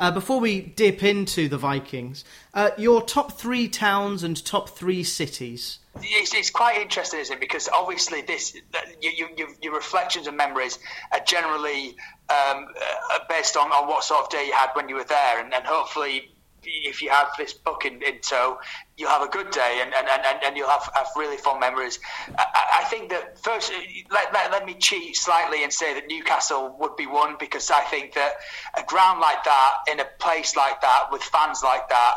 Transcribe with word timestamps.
Uh, 0.00 0.10
before 0.10 0.40
we 0.40 0.62
dip 0.62 1.02
into 1.02 1.46
the 1.46 1.58
Vikings, 1.58 2.24
uh, 2.54 2.70
your 2.78 3.02
top 3.02 3.32
three 3.32 3.68
towns 3.68 4.22
and 4.24 4.42
top 4.46 4.70
three 4.70 5.04
cities. 5.04 5.78
It's, 6.00 6.34
it's 6.34 6.48
quite 6.48 6.80
interesting, 6.80 7.20
isn't 7.20 7.36
it? 7.36 7.38
Because 7.38 7.68
obviously, 7.68 8.22
this 8.22 8.56
you, 9.02 9.28
you, 9.36 9.48
your 9.60 9.74
reflections 9.74 10.26
and 10.26 10.38
memories 10.38 10.78
are 11.12 11.20
generally 11.20 11.88
um, 12.30 12.66
uh, 12.80 13.18
based 13.28 13.58
on, 13.58 13.70
on 13.72 13.88
what 13.88 14.02
sort 14.02 14.22
of 14.22 14.30
day 14.30 14.46
you 14.46 14.54
had 14.54 14.70
when 14.72 14.88
you 14.88 14.94
were 14.94 15.04
there, 15.04 15.44
and, 15.44 15.52
and 15.52 15.66
hopefully 15.66 16.29
if 16.64 17.02
you 17.02 17.10
have 17.10 17.28
this 17.38 17.52
book 17.52 17.84
in, 17.84 18.02
in 18.02 18.18
tow, 18.20 18.58
you'll 18.96 19.08
have 19.08 19.22
a 19.22 19.28
good 19.28 19.50
day 19.50 19.80
and, 19.82 19.94
and, 19.94 20.06
and, 20.08 20.38
and 20.44 20.56
you'll 20.56 20.68
have, 20.68 20.88
have 20.94 21.08
really 21.16 21.36
fond 21.36 21.60
memories. 21.60 21.98
I, 22.38 22.80
I 22.80 22.84
think 22.84 23.10
that 23.10 23.38
first, 23.42 23.72
let, 24.10 24.32
let, 24.32 24.50
let, 24.50 24.66
me 24.66 24.74
cheat 24.74 25.16
slightly 25.16 25.62
and 25.64 25.72
say 25.72 25.94
that 25.94 26.06
Newcastle 26.06 26.76
would 26.80 26.96
be 26.96 27.06
one 27.06 27.36
because 27.38 27.70
I 27.70 27.80
think 27.82 28.14
that 28.14 28.32
a 28.76 28.82
ground 28.84 29.20
like 29.20 29.44
that, 29.44 29.72
in 29.90 30.00
a 30.00 30.06
place 30.18 30.56
like 30.56 30.82
that, 30.82 31.08
with 31.10 31.22
fans 31.22 31.62
like 31.62 31.88
that, 31.88 32.16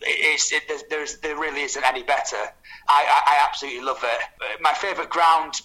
it's, 0.00 0.52
it, 0.52 0.88
there's, 0.90 1.18
there 1.18 1.36
really 1.36 1.62
isn't 1.62 1.84
any 1.84 2.02
better. 2.02 2.36
I, 2.36 3.04
I, 3.04 3.32
I 3.32 3.46
absolutely 3.46 3.82
love 3.82 4.02
it. 4.02 4.60
My 4.60 4.72
favourite 4.72 5.10
ground 5.10 5.60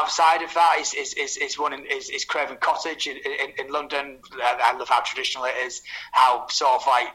outside 0.00 0.42
of 0.42 0.52
that 0.54 0.76
is 0.80 0.94
is, 0.94 1.14
is, 1.14 1.36
is 1.36 1.58
one 1.58 1.72
in, 1.72 1.84
is, 1.84 2.10
is 2.10 2.24
Craven 2.24 2.56
Cottage 2.60 3.06
in, 3.06 3.16
in, 3.16 3.66
in, 3.66 3.72
London. 3.72 4.18
I 4.40 4.76
love 4.76 4.88
how 4.88 5.00
traditional 5.00 5.44
it 5.44 5.54
is. 5.64 5.82
How 6.12 6.46
sort 6.48 6.80
of 6.80 6.86
like 6.86 7.06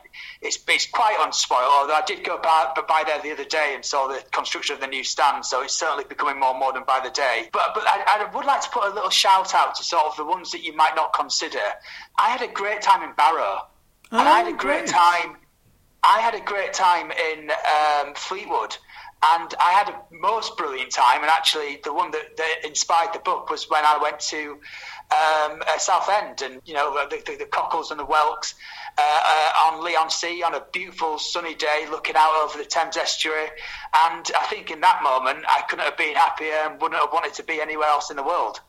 it's 0.42 0.60
it's 0.68 0.88
quite 0.88 1.18
unspoiled. 1.20 1.62
Although 1.64 1.94
I 1.94 2.04
did 2.06 2.24
go 2.24 2.38
by, 2.38 2.74
by 2.88 3.04
there 3.06 3.22
the 3.22 3.32
other 3.32 3.46
day 3.46 3.74
and 3.76 3.84
saw 3.84 4.08
the 4.08 4.22
construction 4.32 4.76
of 4.76 4.82
the 4.82 4.88
new 4.88 5.04
stand, 5.04 5.46
so 5.46 5.62
it's 5.62 5.74
certainly 5.74 6.04
becoming 6.04 6.40
more 6.40 6.58
modern 6.58 6.84
by 6.86 7.00
the 7.04 7.12
day. 7.12 7.50
But 7.52 7.72
but 7.74 7.84
I, 7.86 8.04
I 8.08 8.36
would 8.36 8.46
like 8.46 8.62
to 8.62 8.70
put 8.70 8.86
a 8.86 8.94
little 8.94 9.10
shout 9.10 9.56
out 9.56 9.76
to 9.76 9.84
sort 9.84 10.06
of 10.06 10.18
the 10.18 10.26
ones 10.26 10.52
that 10.52 10.64
you 10.64 10.76
might 10.76 10.96
not 10.96 11.14
consider. 11.14 11.64
I 12.18 12.30
had 12.30 12.42
a 12.42 12.52
great 12.52 12.82
time 12.82 13.08
in 13.08 13.16
Barrow, 13.16 13.60
oh, 13.62 14.20
and 14.20 14.28
I 14.28 14.42
had 14.42 14.54
a 14.54 14.58
great, 14.58 14.82
oh, 14.82 14.84
great 14.84 14.88
time. 14.88 15.38
I 16.04 16.20
had 16.20 16.36
a 16.36 16.42
great 16.42 16.74
time 16.74 17.12
in 17.12 17.50
um, 17.52 18.14
Fleetwood 18.16 18.78
and 19.23 19.54
I 19.59 19.72
had 19.72 19.90
a 19.90 20.02
most 20.12 20.58
brilliant 20.58 20.92
time. 20.92 21.22
And 21.22 21.30
actually, 21.30 21.80
the 21.84 21.94
one 21.94 22.12
that, 22.12 22.36
that 22.38 22.56
inspired 22.66 23.14
the 23.14 23.20
book 23.20 23.50
was 23.50 23.70
when 23.70 23.86
I 23.86 23.98
went 24.02 24.20
to 24.20 24.60
um, 25.12 25.62
uh, 25.66 25.78
Southend, 25.78 26.42
and 26.42 26.62
you 26.66 26.73
know 26.73 27.08
the, 27.10 27.23
the, 27.26 27.38
the 27.38 27.45
Cockles 27.45 27.92
and 27.92 28.00
the 28.00 28.06
Whelks 28.06 28.56
uh, 28.98 29.02
uh, 29.02 29.72
on 29.72 29.84
Leigh-on-Sea 29.84 30.44
on 30.44 30.56
a 30.56 30.64
beautiful 30.73 31.20
sunny 31.20 31.56
day, 31.56 31.86
looking 31.90 32.16
out 32.17 32.44
over 32.44 32.58
the 32.58 32.66
Thames 32.66 32.98
estuary. 32.98 33.48
And 33.95 34.30
I 34.38 34.45
think 34.50 34.72
in 34.72 34.82
that 34.82 35.02
moment, 35.04 35.45
I 35.48 35.62
couldn't 35.70 35.86
have 35.86 35.98
been 35.98 36.16
happier 36.16 36.54
and 36.66 36.82
wouldn't 36.82 37.00
have 37.00 37.14
wanted 37.14 37.34
to 37.36 37.44
be 37.44 37.62
anywhere 37.62 37.88
else 37.88 38.10
in 38.10 38.17
the 38.17 38.23
world. 38.23 38.60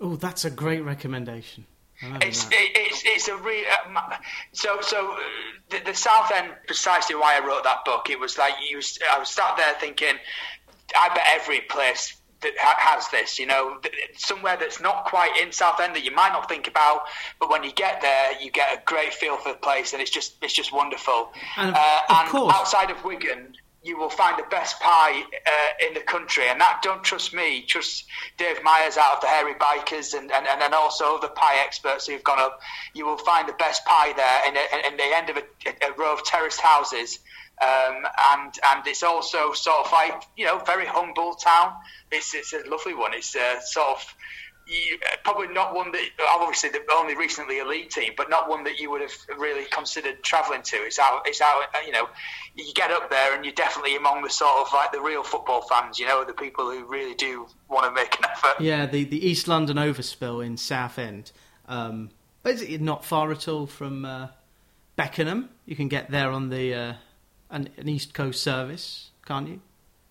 Oh, 0.00 0.16
that's 0.16 0.44
a 0.44 0.50
great 0.50 0.84
recommendation. 0.84 1.66
It's, 2.02 2.46
it, 2.46 2.52
it's 2.52 3.02
it's 3.04 3.28
a 3.28 3.36
real 3.36 3.64
uh, 3.94 4.16
so 4.52 4.80
so 4.80 5.12
uh, 5.12 5.78
the, 5.84 5.94
Southend 5.94 6.52
precisely 6.66 7.14
why 7.14 7.38
I 7.40 7.46
wrote 7.46 7.62
that 7.64 7.84
book. 7.84 8.10
It 8.10 8.18
was 8.18 8.36
like 8.36 8.54
you 8.68 8.80
I 9.12 9.18
was 9.18 9.30
sat 9.30 9.56
there 9.56 9.74
thinking, 9.78 10.14
I 10.98 11.08
bet 11.14 11.22
every 11.32 11.60
place 11.60 12.16
that 12.42 12.52
has 12.58 13.08
this, 13.08 13.38
you 13.38 13.46
know, 13.46 13.80
somewhere 14.16 14.56
that's 14.58 14.80
not 14.80 15.04
quite 15.04 15.40
in 15.40 15.52
Southend 15.52 15.94
that 15.94 16.04
you 16.04 16.10
might 16.10 16.30
not 16.30 16.48
think 16.48 16.66
about, 16.66 17.02
but 17.38 17.48
when 17.48 17.62
you 17.62 17.72
get 17.72 18.00
there, 18.00 18.40
you 18.42 18.50
get 18.50 18.76
a 18.76 18.82
great 18.84 19.14
feel 19.14 19.36
for 19.36 19.52
the 19.52 19.58
place, 19.58 19.92
and 19.92 20.02
it's 20.02 20.10
just 20.10 20.34
it's 20.42 20.52
just 20.52 20.72
wonderful. 20.72 21.32
And, 21.56 21.70
of, 21.70 21.76
uh, 21.76 22.00
and 22.10 22.28
course. 22.28 22.54
outside 22.54 22.90
of 22.90 23.04
Wigan, 23.04 23.54
you 23.82 23.98
will 23.98 24.10
find 24.10 24.38
the 24.38 24.48
best 24.48 24.78
pie 24.80 25.22
uh, 25.22 25.86
in 25.86 25.94
the 25.94 26.00
country. 26.00 26.44
And 26.48 26.60
that 26.60 26.80
don't 26.82 27.02
trust 27.02 27.34
me, 27.34 27.62
trust 27.62 28.04
Dave 28.38 28.62
Myers 28.62 28.96
out 28.96 29.16
of 29.16 29.20
the 29.20 29.26
Hairy 29.26 29.54
Bikers 29.54 30.14
and, 30.14 30.30
and, 30.30 30.46
and 30.46 30.60
then 30.60 30.72
also 30.72 31.18
the 31.20 31.28
pie 31.28 31.56
experts 31.64 32.06
who've 32.06 32.22
gone 32.22 32.38
up. 32.38 32.60
You 32.94 33.06
will 33.06 33.18
find 33.18 33.48
the 33.48 33.54
best 33.54 33.84
pie 33.84 34.12
there 34.12 34.48
in, 34.48 34.56
a, 34.56 34.88
in 34.88 34.96
the 34.96 35.16
end 35.16 35.30
of 35.30 35.36
a, 35.36 35.86
a 35.86 35.92
row 35.94 36.12
of 36.12 36.24
terraced 36.24 36.60
houses. 36.60 37.18
Um, 37.60 38.06
and 38.32 38.52
and 38.70 38.86
it's 38.86 39.02
also 39.02 39.52
sort 39.52 39.86
of 39.86 39.92
like 39.92 40.22
you 40.36 40.46
know 40.46 40.58
very 40.58 40.86
humble 40.86 41.34
town. 41.34 41.74
It's 42.10 42.34
it's 42.34 42.52
a 42.52 42.68
lovely 42.68 42.94
one. 42.94 43.14
It's 43.14 43.36
a 43.36 43.60
sort 43.62 43.88
of 43.88 44.14
you, 44.66 44.98
probably 45.24 45.48
not 45.48 45.74
one 45.74 45.92
that 45.92 46.02
obviously 46.34 46.70
the 46.70 46.80
only 46.96 47.16
recently 47.16 47.58
a 47.58 47.66
league 47.66 47.90
team, 47.90 48.12
but 48.16 48.30
not 48.30 48.48
one 48.48 48.64
that 48.64 48.78
you 48.78 48.90
would 48.90 49.00
have 49.00 49.12
really 49.38 49.64
considered 49.66 50.22
travelling 50.22 50.62
to. 50.62 50.76
It's 50.76 50.98
out, 50.98 51.22
it's 51.26 51.40
out. 51.40 51.64
You 51.86 51.92
know, 51.92 52.08
you 52.54 52.72
get 52.74 52.90
up 52.90 53.10
there 53.10 53.34
and 53.34 53.44
you're 53.44 53.54
definitely 53.54 53.96
among 53.96 54.22
the 54.22 54.30
sort 54.30 54.66
of 54.66 54.72
like 54.72 54.92
the 54.92 55.00
real 55.00 55.22
football 55.22 55.62
fans. 55.62 55.98
You 55.98 56.06
know, 56.06 56.24
the 56.24 56.32
people 56.32 56.70
who 56.70 56.84
really 56.84 57.14
do 57.14 57.46
want 57.68 57.86
to 57.86 57.92
make 57.92 58.18
an 58.18 58.24
effort. 58.30 58.60
Yeah, 58.60 58.86
the 58.86 59.04
the 59.04 59.24
East 59.26 59.48
London 59.48 59.76
overspill 59.76 60.44
in 60.44 60.56
Southend. 60.56 61.32
Um, 61.68 62.10
it 62.44 62.80
not 62.80 63.04
far 63.04 63.30
at 63.30 63.48
all 63.48 63.66
from 63.66 64.04
uh, 64.04 64.28
Beckenham? 64.96 65.48
You 65.66 65.76
can 65.76 65.88
get 65.88 66.10
there 66.10 66.30
on 66.30 66.50
the 66.50 66.74
uh, 66.74 66.92
an, 67.50 67.68
an, 67.76 67.88
East 67.88 68.14
Coast 68.14 68.42
service, 68.42 69.10
can't 69.26 69.48
you? 69.48 69.60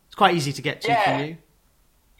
It's 0.07 0.15
quite 0.15 0.35
easy 0.35 0.53
to 0.53 0.61
get 0.61 0.81
to 0.81 0.87
yeah. 0.89 1.03
from 1.03 1.27
you. 1.27 1.37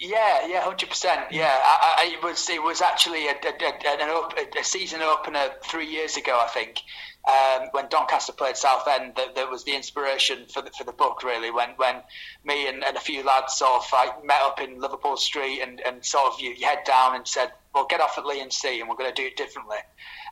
Yeah, 0.01 0.47
yeah, 0.47 0.61
hundred 0.63 0.89
percent. 0.89 1.27
Yeah, 1.29 1.55
I, 1.63 1.93
I, 1.99 2.13
it 2.13 2.23
was 2.23 2.49
it 2.49 2.63
was 2.63 2.81
actually 2.81 3.27
a, 3.27 3.33
a, 3.33 4.03
op, 4.09 4.33
a, 4.35 4.63
season 4.63 5.03
opener 5.03 5.51
three 5.63 5.85
years 5.85 6.17
ago, 6.17 6.41
I 6.43 6.47
think, 6.47 6.81
um, 7.29 7.67
when 7.73 7.87
Doncaster 7.87 8.33
played 8.33 8.57
Southend. 8.57 9.13
That, 9.17 9.35
that 9.35 9.51
was 9.51 9.63
the 9.63 9.75
inspiration 9.75 10.47
for 10.51 10.63
the 10.63 10.71
for 10.71 10.85
the 10.85 10.91
book. 10.91 11.21
Really, 11.23 11.51
when 11.51 11.69
when 11.77 11.97
me 12.43 12.67
and, 12.67 12.83
and 12.83 12.97
a 12.97 12.99
few 12.99 13.23
lads 13.23 13.53
sort 13.53 13.83
of 13.83 13.87
like 13.93 14.25
met 14.25 14.41
up 14.41 14.59
in 14.59 14.81
Liverpool 14.81 15.17
Street 15.17 15.61
and, 15.61 15.79
and 15.81 16.03
sort 16.03 16.33
of 16.33 16.41
you, 16.41 16.55
head 16.65 16.79
down 16.83 17.15
and 17.15 17.27
said, 17.27 17.51
"Well, 17.75 17.85
get 17.87 18.01
off 18.01 18.17
at 18.17 18.25
Leigh-on-Sea, 18.25 18.79
and 18.79 18.89
we're 18.89 18.95
going 18.95 19.13
to 19.13 19.21
do 19.21 19.27
it 19.27 19.37
differently." 19.37 19.77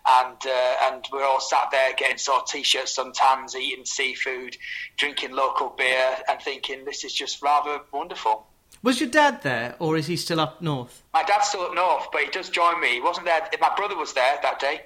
And 0.07 0.37
uh, 0.47 0.75
and 0.91 1.05
we're 1.13 1.23
all 1.23 1.41
sat 1.41 1.69
there 1.69 1.93
getting 1.93 2.17
sort 2.17 2.41
of 2.41 2.47
t-shirts, 2.47 2.97
suntans, 2.97 3.53
eating 3.53 3.85
seafood, 3.85 4.57
drinking 4.97 5.33
local 5.33 5.69
beer, 5.69 6.17
and 6.27 6.41
thinking 6.41 6.85
this 6.85 7.03
is 7.03 7.13
just 7.13 7.43
rather 7.43 7.81
wonderful. 7.93 8.47
Was 8.81 9.01
your 9.01 9.09
dad 9.09 9.41
there, 9.43 9.75
or 9.79 9.97
is 9.97 10.07
he 10.07 10.15
still 10.15 10.39
up 10.39 10.61
north? 10.61 11.03
My 11.13 11.23
dad's 11.23 11.49
still 11.49 11.61
up 11.63 11.75
north, 11.75 12.07
but 12.13 12.21
he 12.21 12.29
does 12.29 12.49
join 12.49 12.79
me. 12.79 12.93
He 12.93 13.01
wasn't 13.01 13.25
there. 13.25 13.47
My 13.59 13.73
brother 13.75 13.97
was 13.97 14.13
there 14.13 14.39
that 14.41 14.59
day, 14.59 14.81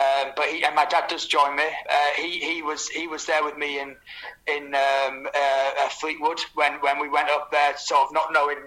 um, 0.00 0.32
but 0.34 0.46
he, 0.46 0.64
and 0.64 0.74
my 0.74 0.84
dad 0.84 1.08
does 1.08 1.26
join 1.26 1.54
me. 1.54 1.62
Uh, 1.62 1.94
he 2.16 2.40
he 2.40 2.62
was 2.62 2.88
he 2.88 3.06
was 3.06 3.24
there 3.26 3.44
with 3.44 3.56
me 3.56 3.78
in 3.78 3.94
in 4.48 4.74
um, 4.74 5.28
uh, 5.32 5.70
uh 5.80 5.88
Fleetwood 5.90 6.40
when 6.54 6.74
when 6.80 6.98
we 6.98 7.08
went 7.08 7.30
up 7.30 7.52
there, 7.52 7.76
sort 7.76 8.08
of 8.08 8.12
not 8.12 8.32
knowing 8.32 8.58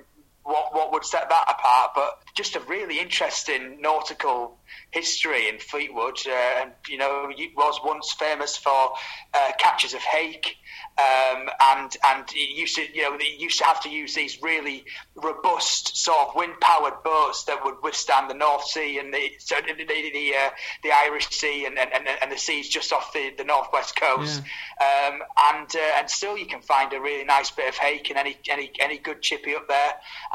what 0.43 0.73
what 0.73 0.91
would 0.93 1.05
set 1.05 1.29
that 1.29 1.45
apart, 1.47 1.91
but 1.93 2.19
just 2.35 2.55
a 2.55 2.59
really 2.61 2.99
interesting 2.99 3.81
nautical 3.81 4.57
history 4.91 5.47
in 5.49 5.59
Fleetwood. 5.59 6.19
Uh, 6.25 6.61
and 6.61 6.71
you 6.87 6.97
know, 6.97 7.29
it 7.35 7.51
was 7.55 7.79
once 7.83 8.13
famous 8.13 8.55
for 8.55 8.93
uh, 9.33 9.51
catches 9.59 9.93
of 9.93 10.01
hake. 10.01 10.55
Um, 10.97 11.49
and 11.61 11.95
and 12.05 12.31
used 12.33 12.75
to 12.75 12.81
you 12.93 13.03
know 13.03 13.17
they 13.17 13.35
used 13.37 13.59
to 13.59 13.65
have 13.65 13.81
to 13.83 13.89
use 13.89 14.15
these 14.15 14.41
really 14.41 14.83
robust 15.15 15.95
sort 15.95 16.17
of 16.27 16.35
wind 16.35 16.59
powered 16.59 17.03
boats 17.03 17.45
that 17.45 17.63
would 17.63 17.75
withstand 17.81 18.29
the 18.29 18.33
North 18.33 18.65
Sea 18.65 18.99
and 18.99 19.13
the 19.13 19.31
so 19.39 19.55
the 19.65 19.73
the, 19.73 19.85
the, 19.85 20.33
uh, 20.35 20.49
the 20.83 20.91
Irish 20.91 21.29
Sea 21.29 21.65
and, 21.65 21.77
and, 21.79 22.07
and 22.21 22.31
the 22.31 22.37
seas 22.37 22.67
just 22.67 22.91
off 22.91 23.13
the, 23.13 23.31
the 23.37 23.45
northwest 23.45 23.95
coast. 23.95 24.41
Yeah. 24.81 25.07
Um, 25.07 25.21
and 25.53 25.67
uh, 25.73 25.99
and 25.99 26.09
still 26.09 26.37
you 26.37 26.45
can 26.45 26.61
find 26.61 26.91
a 26.91 26.99
really 26.99 27.23
nice 27.23 27.51
bit 27.51 27.69
of 27.69 27.75
hake 27.75 28.09
and 28.09 28.19
any 28.19 28.37
any 28.49 28.71
any 28.79 28.97
good 28.97 29.21
chippy 29.21 29.55
up 29.55 29.67
there 29.67 29.93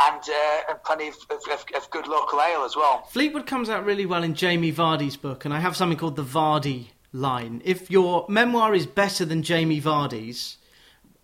and 0.08 0.22
uh, 0.22 0.60
and 0.70 0.82
plenty 0.82 1.08
of, 1.08 1.16
of, 1.30 1.64
of, 1.74 1.90
good 1.90 2.06
local 2.06 2.40
ale 2.40 2.64
as 2.64 2.74
well. 2.74 3.02
Fleetwood 3.10 3.46
comes 3.46 3.68
out 3.68 3.84
really 3.84 4.06
well 4.06 4.22
in 4.22 4.34
Jamie 4.34 4.72
Vardy's 4.72 5.16
book, 5.16 5.44
and 5.44 5.52
I 5.52 5.60
have 5.60 5.76
something 5.76 5.98
called 5.98 6.16
the 6.16 6.24
Vardy 6.24 6.88
line. 7.14 7.62
If 7.64 7.90
your 7.90 8.26
memoir 8.28 8.74
is 8.74 8.86
better 8.86 9.24
than 9.24 9.42
Jamie 9.42 9.80
Vardy's, 9.80 10.58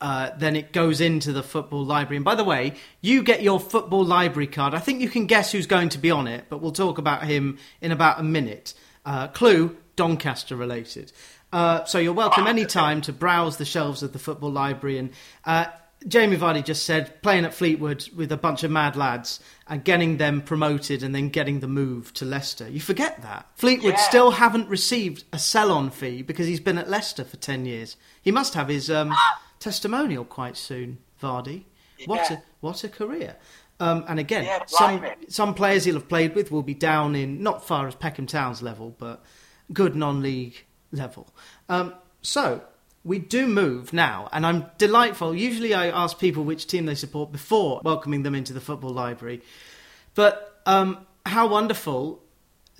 uh, 0.00 0.30
then 0.38 0.56
it 0.56 0.72
goes 0.72 1.00
into 1.00 1.32
the 1.32 1.42
football 1.42 1.84
library. 1.84 2.16
And 2.16 2.24
by 2.24 2.36
the 2.36 2.44
way, 2.44 2.74
you 3.02 3.22
get 3.22 3.42
your 3.42 3.60
football 3.60 4.04
library 4.04 4.46
card. 4.46 4.72
I 4.72 4.78
think 4.78 5.02
you 5.02 5.10
can 5.10 5.26
guess 5.26 5.52
who's 5.52 5.66
going 5.66 5.90
to 5.90 5.98
be 5.98 6.10
on 6.10 6.26
it, 6.26 6.46
but 6.48 6.62
we'll 6.62 6.72
talk 6.72 6.96
about 6.96 7.24
him 7.24 7.58
in 7.82 7.92
about 7.92 8.18
a 8.18 8.22
minute. 8.22 8.72
Uh, 9.04 9.28
clue 9.28 9.76
Doncaster 9.96 10.56
related. 10.56 11.12
Uh, 11.52 11.84
so 11.84 11.98
you're 11.98 12.12
welcome 12.12 12.46
any 12.46 12.64
time 12.64 13.00
to 13.02 13.12
browse 13.12 13.56
the 13.56 13.64
shelves 13.64 14.02
of 14.02 14.12
the 14.12 14.18
football 14.18 14.52
library. 14.52 14.96
And 14.96 15.10
uh, 15.44 15.66
Jamie 16.08 16.36
Vardy 16.36 16.64
just 16.64 16.84
said 16.86 17.22
playing 17.22 17.44
at 17.44 17.52
Fleetwood 17.52 18.08
with 18.16 18.32
a 18.32 18.36
bunch 18.36 18.64
of 18.64 18.70
mad 18.70 18.96
lads 18.96 19.40
and 19.68 19.84
getting 19.84 20.16
them 20.16 20.40
promoted 20.40 21.02
and 21.02 21.14
then 21.14 21.28
getting 21.28 21.60
the 21.60 21.68
move 21.68 22.14
to 22.14 22.24
Leicester. 22.24 22.68
You 22.68 22.80
forget 22.80 23.20
that. 23.22 23.46
Fleetwood 23.56 23.94
yeah. 23.94 24.08
still 24.08 24.30
haven't 24.30 24.68
received 24.68 25.24
a 25.32 25.38
sell 25.38 25.70
on 25.70 25.90
fee 25.90 26.22
because 26.22 26.46
he's 26.46 26.60
been 26.60 26.78
at 26.78 26.88
Leicester 26.88 27.24
for 27.24 27.36
10 27.36 27.66
years. 27.66 27.96
He 28.22 28.30
must 28.30 28.54
have 28.54 28.68
his 28.68 28.90
um, 28.90 29.14
testimonial 29.58 30.24
quite 30.24 30.56
soon, 30.56 30.98
Vardy. 31.22 31.64
What, 32.06 32.30
a, 32.30 32.42
what 32.60 32.82
a 32.82 32.88
career. 32.88 33.36
Um, 33.78 34.04
and 34.08 34.18
again, 34.18 34.44
yeah, 34.44 34.64
some, 34.66 35.04
some 35.28 35.54
players 35.54 35.84
he'll 35.84 35.94
have 35.94 36.08
played 36.08 36.34
with 36.34 36.50
will 36.50 36.62
be 36.62 36.74
down 36.74 37.14
in 37.14 37.42
not 37.42 37.66
far 37.66 37.86
as 37.86 37.94
Peckham 37.94 38.26
Town's 38.26 38.62
level, 38.62 38.94
but 38.98 39.22
good 39.72 39.94
non 39.94 40.22
league 40.22 40.64
level. 40.92 41.28
Um, 41.68 41.94
so, 42.22 42.62
we 43.04 43.18
do 43.18 43.46
move 43.46 43.92
now, 43.92 44.28
and 44.32 44.46
I'm 44.46 44.66
delightful. 44.78 45.34
Usually, 45.34 45.74
I 45.74 45.88
ask 45.88 46.18
people 46.18 46.44
which 46.44 46.66
team 46.66 46.86
they 46.86 46.94
support 46.94 47.32
before 47.32 47.80
welcoming 47.84 48.22
them 48.22 48.34
into 48.34 48.52
the 48.52 48.60
football 48.60 48.90
library. 48.90 49.42
But 50.14 50.60
um, 50.66 51.06
how 51.24 51.48
wonderful 51.48 52.22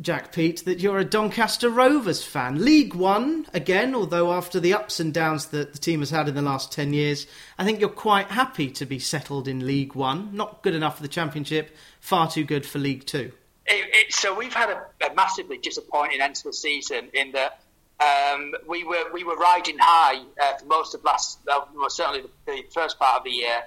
Jack 0.01 0.33
Peat, 0.33 0.65
that 0.65 0.81
you're 0.81 0.99
a 0.99 1.05
Doncaster 1.05 1.69
Rovers 1.69 2.25
fan. 2.25 2.65
League 2.65 2.95
One, 2.95 3.47
again, 3.53 3.95
although 3.95 4.33
after 4.33 4.59
the 4.59 4.73
ups 4.73 4.99
and 4.99 5.13
downs 5.13 5.47
that 5.47 5.75
the 5.75 5.79
team 5.79 6.01
has 6.01 6.09
had 6.09 6.27
in 6.27 6.35
the 6.35 6.43
last 6.43 6.73
10 6.73 6.95
years, 6.95 7.27
I 7.59 7.65
think 7.65 7.81
you're 7.81 7.91
quite 7.91 8.29
happy 8.29 8.71
to 8.71 8.87
be 8.87 8.99
settled 8.99 9.47
in 9.47 9.67
League 9.67 9.95
One. 9.95 10.35
Not 10.35 10.63
good 10.63 10.75
enough 10.75 10.97
for 10.97 11.03
the 11.03 11.09
Championship, 11.09 11.77
far 12.01 12.31
too 12.31 12.45
good 12.45 12.65
for 12.65 12.79
League 12.79 13.05
Two. 13.05 13.33
It, 13.67 13.91
it, 13.93 14.13
so 14.13 14.35
we've 14.35 14.55
had 14.55 14.71
a, 14.71 15.07
a, 15.07 15.15
massively 15.15 15.59
disappointing 15.59 16.23
end 16.23 16.35
to 16.37 16.45
the 16.45 16.53
season 16.53 17.11
in 17.13 17.33
that 17.33 17.61
um, 18.01 18.55
we 18.67 18.85
were 18.85 19.13
we 19.13 19.25
were 19.25 19.37
riding 19.37 19.77
high 19.79 20.23
uh, 20.41 20.57
for 20.59 20.67
most 20.67 20.95
of 20.95 21.05
last, 21.05 21.39
uh, 21.51 21.61
well, 21.75 21.91
certainly 21.91 22.23
the, 22.23 22.31
the 22.47 22.63
first 22.73 22.99
part 22.99 23.19
of 23.19 23.25
the 23.25 23.31
year. 23.31 23.63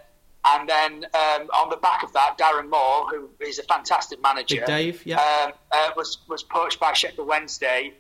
And 0.46 0.68
then 0.68 1.06
um, 1.06 1.48
on 1.54 1.70
the 1.70 1.78
back 1.78 2.04
of 2.04 2.12
that, 2.14 2.38
Darren 2.38 2.70
Moore, 2.70 3.08
who 3.08 3.30
is 3.40 3.60
a 3.60 3.64
fantastic 3.64 4.22
manager, 4.22 4.58
Big 4.58 4.66
Dave, 4.66 5.06
yeah, 5.06 5.16
um, 5.18 5.54
uh, 5.72 5.92
was 5.96 6.18
was 6.28 6.44
poached 6.44 6.80
by 6.80 6.94
Sheffield 6.94 7.28
Wednesday, 7.28 7.94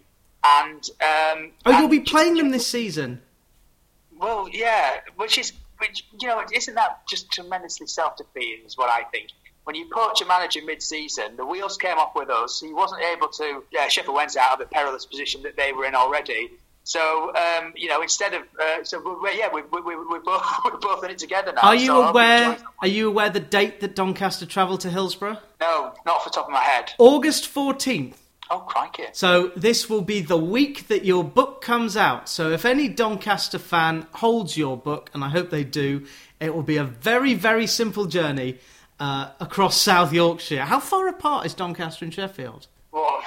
and 0.45 0.83
um, 1.01 1.51
oh, 1.65 1.71
and, 1.71 1.80
you'll 1.80 1.88
be 1.88 2.01
playing 2.01 2.36
them 2.36 2.51
this 2.51 2.68
season. 2.68 3.21
Well, 4.18 4.50
yeah, 4.51 5.00
which 5.15 5.38
is 5.38 5.53
which 5.77 6.06
you 6.19 6.27
know, 6.27 6.44
isn't 6.53 6.75
that 6.75 7.07
just 7.07 7.31
tremendously 7.31 7.88
self 7.88 8.18
defeating? 8.18 8.65
Is 8.65 8.77
what 8.77 8.89
I 8.89 9.03
think. 9.03 9.29
When 9.63 9.75
you 9.75 9.88
poach 9.92 10.21
a 10.21 10.25
manager 10.25 10.60
mid-season, 10.65 11.38
the 11.38 11.45
wheels 11.45 11.77
came 11.77 11.98
off 11.98 12.15
with 12.15 12.30
us. 12.30 12.60
He 12.60 12.74
wasn't 12.74 13.01
able 13.01 13.30
to 13.30 13.63
uh, 13.80 13.88
Sheffield 13.88 14.15
Wednesday 14.15 14.42
out 14.42 14.54
of 14.54 14.60
the 14.60 14.65
perilous 14.65 15.06
position 15.06 15.44
that 15.44 15.56
they 15.56 15.71
were 15.71 15.86
in 15.86 15.95
already. 15.95 16.51
So 16.83 17.33
um, 17.33 17.74
you 17.75 17.88
know, 17.88 18.01
instead 18.01 18.33
of 18.33 18.44
uh, 18.62 18.83
so 18.83 19.01
we're, 19.21 19.31
yeah, 19.31 19.48
we, 19.54 19.62
we, 19.62 19.81
we, 19.81 19.95
we're 19.95 20.19
both 20.19 20.44
we're 20.65 20.77
both 20.77 21.04
in 21.04 21.12
it 21.12 21.18
together 21.18 21.54
now. 21.54 21.62
Are 21.62 21.75
you 21.75 21.88
so 21.88 22.10
aware? 22.10 22.57
Are 22.81 22.88
you 22.88 23.07
aware 23.07 23.30
the 23.30 23.39
date 23.39 23.80
that 23.80 23.95
Doncaster 23.95 24.45
travelled 24.45 24.81
to 24.81 24.89
Hillsborough? 24.89 25.38
No, 25.62 25.94
not 26.06 26.15
off 26.15 26.25
the 26.25 26.30
top 26.30 26.45
of 26.48 26.51
my 26.51 26.60
head. 26.60 26.92
August 26.98 27.48
fourteenth. 27.48 28.19
Oh, 28.51 28.60
crikey! 28.60 29.04
So 29.13 29.51
this 29.56 29.89
will 29.89 30.01
be 30.01 30.19
the 30.19 30.38
week 30.38 30.89
that 30.89 31.06
your 31.06 31.24
book 31.24 31.62
comes 31.62 31.95
out. 31.95 32.27
So 32.27 32.51
if 32.51 32.65
any 32.65 32.89
Doncaster 32.89 33.57
fan 33.57 34.06
holds 34.12 34.57
your 34.57 34.75
book, 34.75 35.10
and 35.13 35.24
I 35.24 35.30
hope 35.30 35.50
they 35.50 35.63
do, 35.63 36.06
it 36.42 36.54
will 36.54 36.63
be 36.63 36.77
a 36.77 36.83
very 36.83 37.33
very 37.33 37.65
simple 37.65 38.06
journey 38.06 38.60
uh, 39.03 39.31
across 39.39 39.75
South 39.77 40.13
Yorkshire. 40.13 40.61
How 40.61 40.79
far 40.79 41.07
apart 41.07 41.45
is 41.45 41.53
Doncaster 41.53 42.05
and 42.05 42.13
Sheffield? 42.13 42.67
Well, 42.91 43.21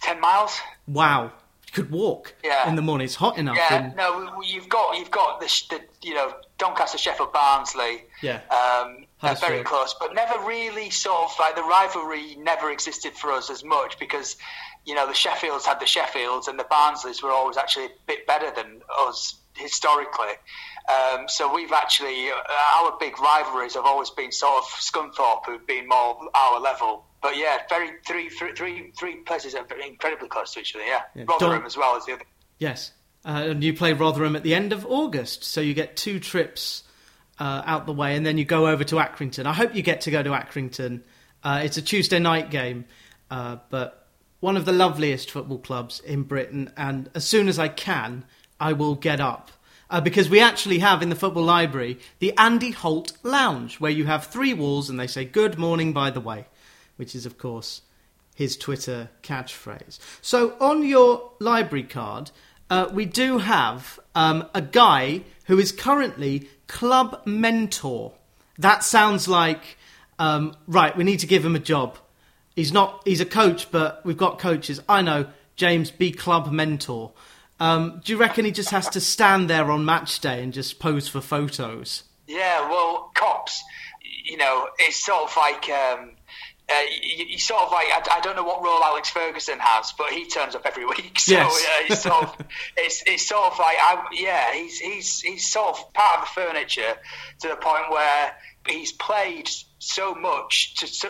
ten 0.00 0.20
miles. 0.20 0.58
Wow 0.86 1.32
you 1.70 1.82
could 1.84 1.92
walk 1.92 2.34
yeah. 2.42 2.68
in 2.68 2.74
the 2.74 2.82
morning. 2.82 3.04
It's 3.04 3.14
hot 3.14 3.38
enough. 3.38 3.56
Yeah, 3.56 3.84
and... 3.84 3.96
no, 3.96 4.42
you've 4.42 4.68
got 4.68 4.98
you've 4.98 5.10
got 5.10 5.40
the, 5.40 5.46
the 5.70 5.80
you 6.06 6.14
know 6.14 6.34
Doncaster, 6.58 6.98
Sheffield, 6.98 7.32
Barnsley. 7.32 8.04
Yeah, 8.22 8.40
um, 8.50 9.06
very 9.40 9.62
close, 9.62 9.94
but 10.00 10.14
never 10.14 10.44
really 10.46 10.90
sort 10.90 11.30
of 11.30 11.36
like 11.38 11.54
the 11.54 11.62
rivalry 11.62 12.36
never 12.38 12.70
existed 12.70 13.14
for 13.14 13.30
us 13.30 13.50
as 13.50 13.62
much 13.62 13.98
because 13.98 14.36
you 14.84 14.94
know 14.94 15.06
the 15.06 15.12
Sheffields 15.12 15.64
had 15.64 15.80
the 15.80 15.86
Sheffields 15.86 16.48
and 16.48 16.58
the 16.58 16.64
Barnsleys 16.64 17.22
were 17.22 17.30
always 17.30 17.56
actually 17.56 17.86
a 17.86 17.90
bit 18.06 18.26
better 18.26 18.50
than 18.50 18.80
us 18.98 19.36
historically. 19.56 20.34
Um, 20.88 21.28
so 21.28 21.54
we've 21.54 21.72
actually 21.72 22.30
uh, 22.30 22.82
our 22.82 22.96
big 22.98 23.18
rivalries 23.20 23.74
have 23.74 23.84
always 23.84 24.10
been 24.10 24.32
sort 24.32 24.58
of 24.58 24.64
Scunthorpe, 24.64 25.46
who've 25.46 25.66
been 25.66 25.86
more 25.88 26.18
our 26.34 26.60
level 26.60 27.04
but 27.22 27.36
yeah, 27.36 27.58
very 27.68 27.90
three, 28.06 28.28
three, 28.30 28.52
three, 28.54 28.92
three 28.98 29.16
places 29.16 29.54
are 29.54 29.66
incredibly 29.86 30.28
close 30.28 30.54
to 30.54 30.60
each 30.60 30.74
other. 30.74 30.84
Yeah, 30.84 31.02
yeah. 31.14 31.24
Rotherham 31.28 31.58
Don- 31.58 31.66
as 31.66 31.76
well 31.76 31.96
as 31.96 32.06
the 32.06 32.14
other. 32.14 32.24
Yes, 32.58 32.92
uh, 33.24 33.44
and 33.48 33.62
you 33.62 33.74
play 33.74 33.92
Rotherham 33.92 34.36
at 34.36 34.42
the 34.42 34.54
end 34.54 34.72
of 34.72 34.86
August, 34.86 35.44
so 35.44 35.60
you 35.60 35.74
get 35.74 35.96
two 35.96 36.18
trips 36.18 36.82
uh, 37.38 37.62
out 37.64 37.86
the 37.86 37.92
way, 37.92 38.16
and 38.16 38.24
then 38.24 38.38
you 38.38 38.44
go 38.44 38.68
over 38.68 38.84
to 38.84 38.96
Accrington. 38.96 39.46
I 39.46 39.52
hope 39.52 39.74
you 39.74 39.82
get 39.82 40.02
to 40.02 40.10
go 40.10 40.22
to 40.22 40.30
Accrington. 40.30 41.02
Uh, 41.42 41.60
it's 41.64 41.76
a 41.76 41.82
Tuesday 41.82 42.18
night 42.18 42.50
game, 42.50 42.86
uh, 43.30 43.56
but 43.68 44.08
one 44.40 44.56
of 44.56 44.64
the 44.64 44.72
loveliest 44.72 45.30
football 45.30 45.58
clubs 45.58 46.00
in 46.00 46.22
Britain. 46.22 46.72
And 46.76 47.10
as 47.14 47.26
soon 47.26 47.48
as 47.48 47.58
I 47.58 47.68
can, 47.68 48.24
I 48.60 48.74
will 48.74 48.94
get 48.94 49.20
up. 49.20 49.50
Uh, 49.88 50.00
because 50.00 50.30
we 50.30 50.38
actually 50.38 50.78
have 50.78 51.02
in 51.02 51.08
the 51.08 51.16
football 51.16 51.42
library 51.42 51.98
the 52.20 52.32
Andy 52.38 52.70
Holt 52.70 53.12
Lounge, 53.24 53.80
where 53.80 53.90
you 53.90 54.04
have 54.04 54.26
three 54.26 54.54
walls 54.54 54.88
and 54.88 55.00
they 55.00 55.08
say 55.08 55.24
"Good 55.24 55.58
morning" 55.58 55.92
by 55.92 56.10
the 56.10 56.20
way 56.20 56.46
which 57.00 57.14
is, 57.14 57.24
of 57.24 57.38
course, 57.38 57.80
his 58.34 58.58
Twitter 58.58 59.08
catchphrase. 59.22 59.98
So 60.20 60.54
on 60.60 60.84
your 60.84 61.32
library 61.38 61.84
card, 61.84 62.30
uh, 62.68 62.90
we 62.92 63.06
do 63.06 63.38
have 63.38 63.98
um, 64.14 64.46
a 64.54 64.60
guy 64.60 65.22
who 65.46 65.58
is 65.58 65.72
currently 65.72 66.50
club 66.66 67.22
mentor. 67.24 68.12
That 68.58 68.84
sounds 68.84 69.26
like, 69.28 69.78
um, 70.18 70.54
right, 70.66 70.94
we 70.94 71.04
need 71.04 71.20
to 71.20 71.26
give 71.26 71.42
him 71.42 71.56
a 71.56 71.58
job. 71.58 71.96
He's 72.54 72.70
not, 72.70 73.00
he's 73.06 73.22
a 73.22 73.24
coach, 73.24 73.70
but 73.70 74.04
we've 74.04 74.18
got 74.18 74.38
coaches. 74.38 74.78
I 74.86 75.00
know, 75.00 75.28
James, 75.56 75.90
be 75.90 76.12
club 76.12 76.52
mentor. 76.52 77.12
Um, 77.60 78.00
do 78.02 78.12
you 78.12 78.18
reckon 78.18 78.46
he 78.46 78.50
just 78.50 78.70
has 78.70 78.88
to 78.88 79.00
stand 79.00 79.50
there 79.50 79.70
on 79.70 79.84
match 79.84 80.20
day 80.20 80.42
and 80.42 80.52
just 80.52 80.78
pose 80.78 81.08
for 81.08 81.20
photos? 81.20 82.04
Yeah, 82.26 82.68
well, 82.68 83.10
Copps, 83.14 83.62
you 84.24 84.38
know, 84.38 84.68
it's 84.78 85.04
sort 85.04 85.30
of 85.30 85.36
like 85.36 85.68
um, 85.68 86.12
uh, 86.70 86.74
you, 87.02 87.26
you, 87.26 87.38
sort 87.38 87.62
of 87.62 87.72
like 87.72 87.86
I, 87.88 88.18
I, 88.18 88.20
don't 88.20 88.36
know 88.36 88.44
what 88.44 88.62
role 88.62 88.82
Alex 88.82 89.10
Ferguson 89.10 89.58
has, 89.58 89.92
but 89.92 90.10
he 90.10 90.26
turns 90.26 90.54
up 90.54 90.64
every 90.64 90.86
week. 90.86 91.18
So 91.18 91.34
yes. 91.34 91.66
uh, 91.66 91.92
it's 91.92 92.02
sort 92.02 92.22
of 92.22 92.46
it's, 92.76 93.02
it's 93.06 93.28
sort 93.28 93.52
of 93.52 93.58
like 93.58 93.76
I, 93.78 94.04
yeah, 94.12 94.54
he's 94.54 94.78
he's 94.78 95.20
he's 95.20 95.46
sort 95.50 95.68
of 95.78 95.92
part 95.92 96.20
of 96.20 96.24
the 96.24 96.40
furniture 96.40 96.94
to 97.40 97.48
the 97.48 97.56
point 97.56 97.90
where 97.90 98.34
he's 98.66 98.92
played 98.92 99.50
so 99.80 100.14
much 100.14 100.74
to 100.76 100.86
so, 100.86 101.08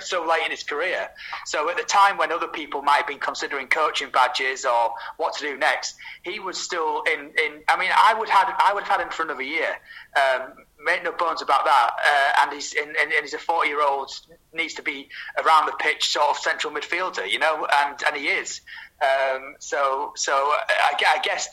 so, 0.00 0.26
late 0.26 0.42
in 0.44 0.50
his 0.50 0.62
career. 0.62 1.08
So 1.46 1.70
at 1.70 1.76
the 1.76 1.82
time 1.82 2.18
when 2.18 2.30
other 2.30 2.46
people 2.46 2.82
might 2.82 2.98
have 2.98 3.06
been 3.06 3.18
considering 3.18 3.66
coaching 3.66 4.10
badges 4.12 4.64
or 4.64 4.92
what 5.16 5.34
to 5.36 5.40
do 5.40 5.56
next, 5.56 5.96
he 6.22 6.38
was 6.38 6.58
still 6.58 7.02
in. 7.12 7.30
in 7.44 7.62
I 7.68 7.78
mean, 7.78 7.90
I 7.92 8.14
would 8.14 8.28
have 8.28 8.54
I 8.58 8.72
would 8.74 8.84
have 8.84 8.98
had 8.98 9.04
him 9.04 9.10
for 9.10 9.22
another 9.22 9.42
year. 9.42 9.76
Um, 10.16 10.52
make 10.84 11.02
no 11.02 11.12
bones 11.12 11.42
about 11.42 11.64
that. 11.64 11.90
Uh, 12.04 12.42
and 12.42 12.52
he's 12.52 12.74
and, 12.74 12.96
and 12.96 13.12
he's 13.20 13.34
a 13.34 13.38
forty 13.38 13.68
year 13.68 13.82
old 13.82 14.10
needs 14.52 14.74
to 14.74 14.82
be 14.82 15.08
around 15.44 15.66
the 15.66 15.74
pitch, 15.78 16.08
sort 16.08 16.30
of 16.30 16.36
central 16.36 16.72
midfielder, 16.72 17.28
you 17.30 17.38
know, 17.38 17.66
and 17.82 18.02
and 18.06 18.16
he 18.16 18.28
is. 18.28 18.60
Um, 19.02 19.56
so 19.58 20.12
so 20.14 20.32
I, 20.32 20.94
I, 21.16 21.18
guess 21.22 21.48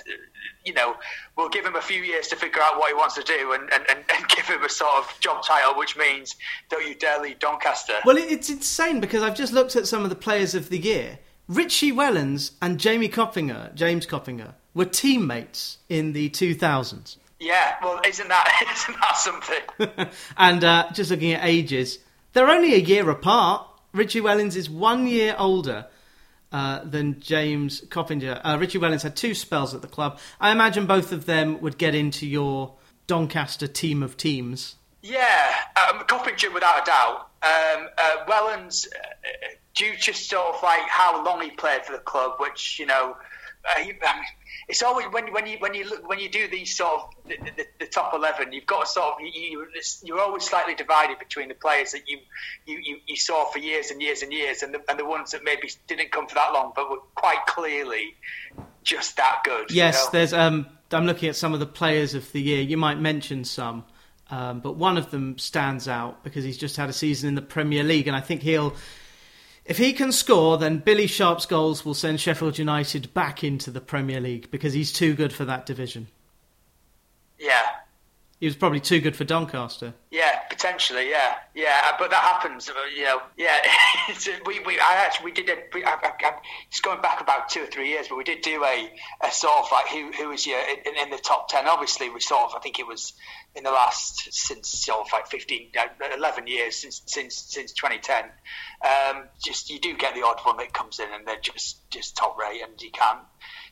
you 0.64 0.74
know 0.74 0.96
we'll 1.36 1.50
give 1.50 1.66
him 1.66 1.76
a 1.76 1.82
few 1.82 2.02
years 2.02 2.28
to 2.28 2.36
figure 2.36 2.62
out 2.62 2.78
what 2.78 2.90
he 2.90 2.94
wants 2.94 3.16
to 3.16 3.24
do, 3.24 3.54
and, 3.54 3.64
and, 3.74 3.84
and 3.90 4.28
give 4.36 4.46
him 4.46 4.64
a 4.64 4.70
sort 4.70 4.96
of 4.98 5.14
job 5.20 5.44
title, 5.44 5.78
which 5.78 5.98
means 5.98 6.36
don't 6.70 6.88
you 6.88 6.96
dare 6.96 7.22
leave 7.22 7.40
Doncaster. 7.40 7.96
Well, 8.06 8.18
it's 8.18 8.50
insane 8.50 9.00
because 9.00 9.24
I've 9.24 9.36
just 9.36 9.54
looked 9.54 9.76
at 9.76 9.88
some 9.88 10.04
of 10.04 10.10
the 10.10 10.16
players 10.16 10.54
of 10.54 10.70
the 10.70 10.78
year. 10.78 11.20
Richie 11.48 11.92
Wellens 11.92 12.52
and 12.62 12.80
Jamie 12.80 13.10
Coppinger, 13.10 13.72
James 13.76 14.06
Coppinger, 14.06 14.54
were 14.74 14.86
teammates 14.86 15.80
in 15.90 16.14
the 16.14 16.30
2000s. 16.30 17.18
Yeah, 17.42 17.74
well, 17.82 18.00
isn't 18.08 18.28
that 18.28 18.64
isn't 18.72 19.02
that 19.02 19.18
something? 19.18 20.10
and 20.38 20.64
uh, 20.64 20.90
just 20.94 21.10
looking 21.10 21.34
at 21.34 21.44
ages, 21.44 21.98
they're 22.34 22.48
only 22.48 22.76
a 22.76 22.78
year 22.78 23.10
apart. 23.10 23.68
Richie 23.94 24.22
Wellens 24.22 24.56
is 24.56 24.70
one 24.70 25.08
year 25.08 25.36
older 25.38 25.88
uh, 26.52 26.84
than 26.84 27.20
James 27.20 27.84
Coppinger. 27.90 28.40
Uh, 28.44 28.58
Richie 28.60 28.78
Wellens 28.78 29.02
had 29.02 29.16
two 29.16 29.34
spells 29.34 29.74
at 29.74 29.82
the 29.82 29.88
club. 29.88 30.20
I 30.40 30.52
imagine 30.52 30.86
both 30.86 31.12
of 31.12 31.26
them 31.26 31.60
would 31.62 31.80
get 31.80 31.96
into 31.96 32.28
your 32.28 32.76
Doncaster 33.08 33.68
team 33.68 34.04
of 34.04 34.18
teams. 34.18 34.76
Yeah, 35.02 35.56
um, 35.90 36.04
Coppinger 36.06 36.52
without 36.54 36.84
a 36.84 36.86
doubt. 36.86 37.30
Um, 37.42 37.88
uh, 37.98 38.26
Wellens, 38.28 38.88
uh, 38.88 39.48
due 39.74 39.96
to 39.96 40.14
sort 40.14 40.56
of 40.56 40.62
like 40.62 40.82
how 40.82 41.26
long 41.26 41.42
he 41.42 41.50
played 41.50 41.86
for 41.86 41.94
the 41.94 42.04
club, 42.04 42.34
which 42.38 42.78
you 42.78 42.86
know, 42.86 43.18
uh, 43.66 43.80
he, 43.80 43.94
I 44.06 44.16
mean, 44.16 44.26
it's 44.68 44.84
always 44.84 45.06
when 45.08 45.32
when 45.34 45.48
you 45.48 45.58
when 45.60 45.74
you 45.74 45.90
look 45.90 46.08
when 46.08 46.20
you 46.20 46.30
do 46.30 46.48
these 46.48 46.76
sort 46.76 46.94
of 46.94 47.10
the, 47.28 47.38
the, 47.58 47.66
the 47.80 47.86
top 47.86 48.14
eleven, 48.14 48.54
you've 48.54 48.66
got 48.66 48.88
sort 48.88 49.16
of 49.16 49.22
you, 49.22 49.68
you're 50.04 50.20
always 50.20 50.44
slightly 50.44 50.76
divided 50.76 51.20
between 51.20 51.48
the 51.48 51.56
players 51.56 51.92
that 51.92 52.08
you 52.08 52.20
you, 52.66 52.80
you, 52.84 52.98
you 53.08 53.16
saw 53.16 53.46
for 53.46 53.60
years 53.60 53.92
and 53.92 54.02
years 54.02 54.22
and 54.22 54.32
years, 54.32 54.64
and 54.64 54.74
the, 54.74 54.82
and 54.90 55.00
the 55.00 55.06
ones 55.06 55.32
that 55.32 55.44
maybe 55.44 55.70
didn't 55.88 56.12
come 56.12 56.28
for 56.28 56.36
that 56.36 56.54
long, 56.54 56.74
but 56.76 56.90
were 56.90 57.00
quite 57.16 57.46
clearly 57.48 58.16
just 58.84 59.18
that 59.18 59.42
good. 59.44 59.72
Yes, 59.72 60.00
you 60.00 60.06
know? 60.06 60.10
there's 60.12 60.34
um 60.34 60.68
I'm 60.92 61.06
looking 61.06 61.30
at 61.30 61.36
some 61.36 61.54
of 61.54 61.60
the 61.60 61.66
players 61.66 62.14
of 62.14 62.32
the 62.32 62.42
year. 62.42 62.62
You 62.62 62.78
might 62.78 63.00
mention 63.00 63.44
some. 63.44 63.86
Um, 64.30 64.62
but 64.62 64.78
one 64.78 64.98
of 64.98 65.12
them 65.12 65.38
stands 65.38 65.90
out 65.90 66.24
because 66.24 66.46
he's 66.46 66.58
just 66.58 66.78
had 66.78 66.90
a 66.90 66.94
season 66.94 67.28
in 67.28 67.36
the 67.36 67.42
Premier 67.42 67.84
League, 67.84 68.08
and 68.08 68.16
I 68.16 68.22
think 68.22 68.42
he'll 68.42 68.74
if 69.66 69.78
he 69.78 69.94
can 69.94 70.12
score, 70.12 70.58
then 70.58 70.80
Billy 70.80 71.08
Sharp's 71.08 71.46
goals 71.46 71.86
will 71.86 71.94
send 71.94 72.20
Sheffield 72.20 72.58
United 72.58 73.14
back 73.14 73.44
into 73.44 73.72
the 73.72 73.82
Premier 73.82 74.20
League 74.20 74.50
because 74.52 74.74
he's 74.74 74.92
too 74.92 75.14
good 75.14 75.32
for 75.32 75.46
that 75.46 75.66
division. 75.66 76.08
Yeah. 77.40 77.68
He 78.40 78.48
was 78.48 78.56
probably 78.56 78.80
too 78.80 79.00
good 79.00 79.16
for 79.16 79.24
Doncaster. 79.24 79.94
Yeah, 80.10 80.41
Potentially, 80.62 81.10
yeah, 81.10 81.38
yeah, 81.56 81.94
but 81.98 82.12
that 82.12 82.22
happens, 82.22 82.70
uh, 82.70 82.74
you 82.96 83.04
know. 83.04 83.20
Yeah, 83.36 83.58
we, 84.46 84.60
we, 84.60 84.78
I 84.80 84.94
actually, 85.06 85.26
we 85.26 85.32
did 85.32 85.50
a. 85.50 85.56
We, 85.74 85.84
I, 85.84 85.98
I, 86.04 86.34
it's 86.68 86.82
going 86.82 87.02
back 87.02 87.20
about 87.20 87.50
two 87.50 87.64
or 87.64 87.66
three 87.66 87.90
years, 87.90 88.08
but 88.08 88.16
we 88.16 88.24
did 88.24 88.44
do 88.44 88.64
a, 88.64 88.92
a 89.24 89.32
sort 89.32 89.58
of 89.58 89.72
like 89.72 89.88
who 89.88 90.12
who 90.12 90.30
was 90.30 90.46
your 90.46 90.60
in, 90.60 90.98
in 91.02 91.10
the 91.10 91.18
top 91.18 91.50
ten. 91.50 91.68
Obviously, 91.68 92.12
we 92.12 92.20
sort 92.20 92.44
of, 92.44 92.56
I 92.56 92.60
think 92.60 92.78
it 92.78 92.86
was 92.86 93.14
in 93.56 93.64
the 93.64 93.72
last 93.72 94.32
since 94.32 94.70
sort 94.70 95.08
of 95.08 95.12
like 95.12 95.26
15, 95.26 95.70
uh, 95.80 96.16
11 96.16 96.46
years 96.46 96.76
since 96.76 97.02
since 97.08 97.36
since 97.36 97.72
2010. 97.74 98.26
Um, 98.86 99.30
just 99.44 99.72
you 99.72 99.80
do 99.80 99.98
get 99.98 100.14
the 100.14 100.24
odd 100.24 100.42
one 100.44 100.58
that 100.58 100.74
comes 100.74 101.00
in 101.00 101.12
and 101.12 101.26
they're 101.26 101.40
just 101.42 101.90
just 101.90 102.16
top 102.16 102.38
rate, 102.38 102.62
and 102.62 102.80
you 102.80 102.92
can't 102.92 103.18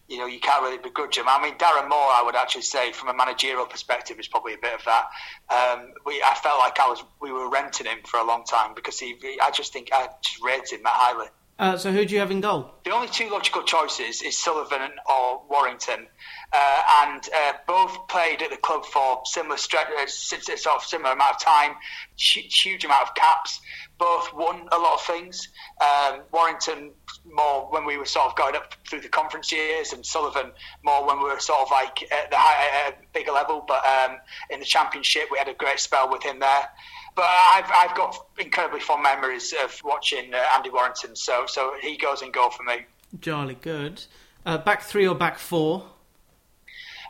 you 0.09 0.17
know, 0.17 0.25
you 0.25 0.39
can't 0.39 0.63
really 0.63 0.79
begrudge 0.79 1.17
him. 1.17 1.25
I 1.27 1.41
mean, 1.41 1.53
Darren 1.55 1.87
Moore, 1.87 1.99
I 1.99 2.23
would 2.25 2.35
actually 2.35 2.63
say, 2.63 2.91
from 2.91 3.09
a 3.09 3.13
managerial 3.13 3.65
perspective, 3.65 4.19
is 4.19 4.27
probably 4.27 4.55
a 4.55 4.57
bit 4.57 4.73
of 4.73 4.83
that. 4.85 5.05
Um, 5.49 5.93
we, 6.05 6.21
I 6.21 6.33
felt 6.33 6.59
like 6.59 6.79
I 6.79 6.87
was, 6.87 7.03
we 7.21 7.31
were 7.31 7.49
renting 7.49 7.85
him 7.85 7.99
for 8.05 8.19
a 8.19 8.25
long 8.25 8.43
time 8.43 8.73
because 8.73 8.99
he, 8.99 9.15
I 9.41 9.51
just 9.51 9.71
think 9.71 9.89
I 9.93 10.09
just 10.23 10.43
rated 10.43 10.71
him 10.71 10.83
that 10.83 10.93
highly. 10.93 11.27
Uh, 11.59 11.75
so 11.77 11.91
who 11.91 12.05
do 12.05 12.13
you 12.13 12.21
have 12.21 12.31
in 12.31 12.39
goal? 12.39 12.71
The 12.85 12.91
only 12.91 13.09
two 13.09 13.29
logical 13.29 13.63
choices 13.63 14.21
is 14.21 14.37
Sullivan 14.37 14.91
or 15.05 15.43
Warrington, 15.49 16.07
uh, 16.51 16.81
and 17.03 17.29
uh, 17.35 17.53
both 17.67 18.07
played 18.07 18.41
at 18.41 18.49
the 18.49 18.57
club 18.57 18.85
for 18.85 19.21
similar 19.25 19.55
uh, 19.55 20.07
sort 20.07 20.75
of 20.75 20.83
similar 20.83 21.11
amount 21.11 21.35
of 21.35 21.41
time, 21.41 21.75
huge 22.15 22.83
amount 22.85 23.09
of 23.09 23.15
caps. 23.15 23.61
Both 23.97 24.33
won 24.33 24.67
a 24.71 24.77
lot 24.77 24.93
of 24.95 25.01
things. 25.01 25.49
Um, 25.81 26.21
Warrington 26.31 26.91
more 27.25 27.67
when 27.69 27.85
we 27.85 27.97
were 27.97 28.05
sort 28.05 28.27
of 28.27 28.35
going 28.35 28.55
up 28.55 28.73
through 28.87 29.01
the 29.01 29.09
conference 29.09 29.51
years, 29.51 29.93
and 29.93 30.05
Sullivan 30.05 30.51
more 30.83 31.05
when 31.05 31.17
we 31.17 31.25
were 31.25 31.39
sort 31.39 31.61
of 31.61 31.71
like 31.71 32.09
at 32.11 32.31
the 32.31 32.95
bigger 33.13 33.31
level. 33.31 33.63
But 33.67 33.85
um, 33.85 34.17
in 34.49 34.59
the 34.59 34.65
championship, 34.65 35.23
we 35.31 35.37
had 35.37 35.49
a 35.49 35.53
great 35.53 35.79
spell 35.79 36.09
with 36.09 36.23
him 36.23 36.39
there 36.39 36.69
but 37.15 37.25
I've, 37.27 37.69
I've 37.75 37.97
got 37.97 38.15
incredibly 38.37 38.79
fond 38.79 39.03
memories 39.03 39.53
of 39.61 39.81
watching 39.83 40.33
uh, 40.33 40.41
Andy 40.55 40.69
Warrington, 40.69 41.17
so 41.17 41.45
so 41.47 41.73
he 41.81 41.97
goes 41.97 42.21
in 42.21 42.31
goal 42.31 42.49
for 42.49 42.63
me. 42.63 42.85
Jolly 43.19 43.55
good. 43.55 44.03
Uh, 44.45 44.57
back 44.57 44.83
three 44.83 45.05
or 45.05 45.15
back 45.15 45.37
four? 45.37 45.83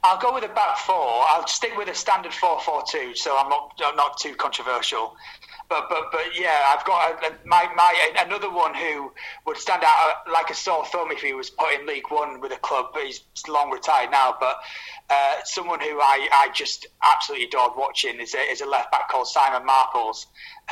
I'll 0.04 0.20
go 0.20 0.34
with 0.34 0.44
a 0.44 0.54
back 0.54 0.78
four. 0.78 1.24
I'll 1.28 1.48
stick 1.48 1.78
with 1.78 1.90
a 1.90 1.96
standard 1.96 2.34
four-four-two, 2.34 3.16
so 3.16 3.38
I'm 3.38 3.50
not 3.50 3.74
I'm 3.84 3.96
not 3.96 4.18
too 4.18 4.36
controversial 4.36 5.16
but 5.70 5.88
but 5.88 6.12
but 6.12 6.22
yeah, 6.38 6.74
I've 6.76 6.84
got 6.84 7.24
a, 7.24 7.48
my 7.48 7.70
my 7.76 8.12
another 8.18 8.52
one 8.52 8.74
who 8.74 9.14
would 9.46 9.58
stand 9.58 9.84
out 9.84 9.96
uh, 10.28 10.32
like 10.32 10.50
a 10.50 10.56
sore 10.56 10.84
thumb 10.86 11.12
if 11.12 11.22
he 11.22 11.34
was 11.34 11.52
put 11.52 11.80
in 11.80 11.86
League 11.86 12.10
One 12.10 12.42
with 12.42 12.52
a 12.52 12.58
club. 12.58 12.88
But 12.94 13.04
he's 13.04 13.22
long 13.48 13.70
retired 13.70 14.10
now. 14.10 14.36
But 14.40 14.58
uh, 15.10 15.36
someone 15.46 15.80
who 15.80 16.00
I, 16.02 16.28
I 16.34 16.50
just 16.54 16.88
absolutely 17.04 17.48
adored 17.48 17.74
watching 17.78 18.20
is 18.20 18.34
a, 18.34 18.40
is 18.40 18.62
a 18.62 18.66
left 18.66 18.92
back 18.92 19.10
called 19.10 19.28
Simon 19.28 19.68
Marples, 19.68 20.26